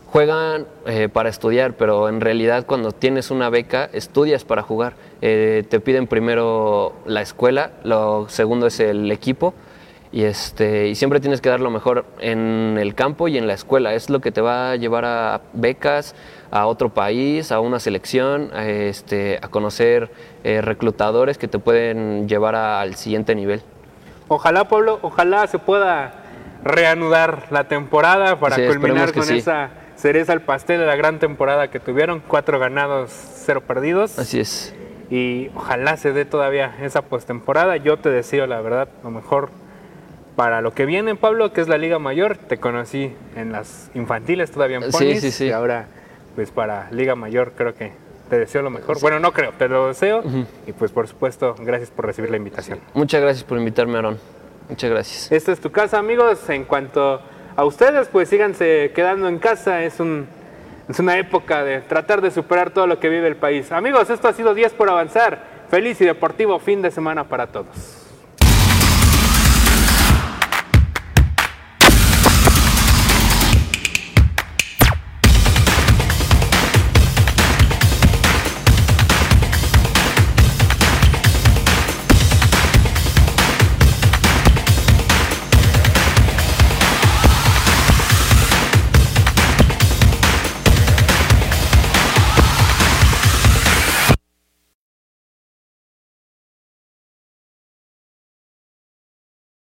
juegan 0.05 0.67
eh, 0.85 1.09
para 1.11 1.29
estudiar, 1.29 1.73
pero 1.73 2.09
en 2.09 2.21
realidad 2.21 2.65
cuando 2.65 2.91
tienes 2.91 3.31
una 3.31 3.49
beca, 3.49 3.89
estudias 3.91 4.45
para 4.45 4.61
jugar. 4.61 4.93
Eh, 5.21 5.63
te 5.69 5.79
piden 5.79 6.07
primero 6.07 6.93
la 7.05 7.21
escuela, 7.21 7.71
lo 7.83 8.29
segundo 8.29 8.67
es 8.67 8.79
el 8.79 9.11
equipo 9.11 9.53
y, 10.11 10.23
este, 10.23 10.87
y 10.87 10.95
siempre 10.95 11.19
tienes 11.19 11.41
que 11.41 11.49
dar 11.49 11.59
lo 11.59 11.69
mejor 11.69 12.05
en 12.19 12.77
el 12.79 12.95
campo 12.95 13.27
y 13.27 13.37
en 13.37 13.47
la 13.47 13.53
escuela. 13.53 13.93
Es 13.93 14.09
lo 14.09 14.21
que 14.21 14.31
te 14.31 14.39
va 14.39 14.71
a 14.71 14.75
llevar 14.77 15.03
a 15.03 15.41
becas, 15.51 16.15
a 16.51 16.67
otro 16.67 16.93
país, 16.93 17.51
a 17.51 17.59
una 17.59 17.81
selección, 17.81 18.49
a, 18.53 18.65
este, 18.65 19.39
a 19.41 19.49
conocer 19.49 20.09
eh, 20.45 20.61
reclutadores 20.61 21.37
que 21.37 21.49
te 21.49 21.59
pueden 21.59 22.29
llevar 22.29 22.55
al 22.55 22.95
siguiente 22.95 23.35
nivel. 23.35 23.61
Ojalá, 24.29 24.69
Pablo, 24.69 24.99
ojalá 25.01 25.47
se 25.47 25.59
pueda 25.59 26.13
reanudar 26.63 27.47
la 27.51 27.65
temporada 27.65 28.39
para 28.39 28.55
culminar 28.55 29.11
con 29.11 29.29
esa 29.29 29.71
cereza 30.05 30.33
al 30.33 30.41
pastel 30.41 30.79
de 30.79 30.85
la 30.85 30.95
gran 30.95 31.17
temporada 31.17 31.71
que 31.71 31.79
tuvieron, 31.79 32.21
cuatro 32.27 32.59
ganados, 32.59 33.09
cero 33.43 33.63
perdidos. 33.65 34.19
Así 34.19 34.39
es. 34.39 34.71
Y 35.09 35.49
ojalá 35.55 35.97
se 35.97 36.13
dé 36.13 36.25
todavía 36.25 36.75
esa 36.79 37.01
postemporada. 37.01 37.75
Yo 37.77 37.97
te 37.97 38.11
deseo, 38.11 38.45
la 38.45 38.61
verdad, 38.61 38.87
lo 39.03 39.09
mejor 39.09 39.49
para 40.35 40.61
lo 40.61 40.75
que 40.75 40.85
viene, 40.85 41.15
Pablo, 41.15 41.53
que 41.53 41.61
es 41.61 41.67
la 41.67 41.79
Liga 41.79 41.97
Mayor. 41.97 42.37
Te 42.37 42.57
conocí 42.57 43.15
en 43.35 43.51
las 43.51 43.89
infantiles 43.95 44.51
todavía 44.51 44.77
en 44.77 44.91
Ponis, 44.91 45.21
sí, 45.21 45.31
sí, 45.31 45.31
sí. 45.31 45.45
y 45.45 45.51
ahora 45.51 45.87
pues 46.35 46.51
para 46.51 46.87
Liga 46.91 47.15
Mayor 47.15 47.53
creo 47.57 47.73
que 47.73 47.91
te 48.29 48.37
deseo 48.37 48.61
lo 48.61 48.69
mejor. 48.69 49.01
Bueno, 49.01 49.19
no 49.19 49.31
creo, 49.31 49.53
te 49.57 49.67
lo 49.67 49.87
deseo 49.87 50.21
y 50.67 50.71
pues 50.73 50.91
por 50.91 51.07
supuesto, 51.07 51.55
gracias 51.57 51.89
por 51.89 52.05
recibir 52.05 52.29
la 52.29 52.37
invitación. 52.37 52.79
Muchas 52.93 53.23
gracias 53.23 53.43
por 53.43 53.57
invitarme, 53.57 53.97
Aaron. 53.97 54.19
Muchas 54.69 54.91
gracias. 54.91 55.31
Esta 55.31 55.51
es 55.51 55.59
tu 55.59 55.71
casa, 55.71 55.97
amigos. 55.97 56.47
En 56.49 56.65
cuanto 56.65 57.21
a 57.55 57.65
ustedes, 57.65 58.07
pues 58.09 58.29
síganse 58.29 58.91
quedando 58.93 59.27
en 59.27 59.39
casa. 59.39 59.83
Es 59.83 59.99
un 59.99 60.27
es 60.87 60.99
una 60.99 61.17
época 61.17 61.63
de 61.63 61.81
tratar 61.81 62.21
de 62.21 62.29
superar 62.29 62.69
todo 62.69 62.85
lo 62.85 62.99
que 62.99 63.09
vive 63.09 63.27
el 63.27 63.35
país. 63.35 63.71
Amigos, 63.71 64.09
esto 64.09 64.27
ha 64.27 64.33
sido 64.33 64.53
10 64.53 64.73
por 64.73 64.89
avanzar. 64.89 65.55
Feliz 65.69 65.99
y 66.01 66.05
deportivo 66.05 66.59
fin 66.59 66.81
de 66.83 66.91
semana 66.91 67.23
para 67.23 67.47
todos. 67.47 67.94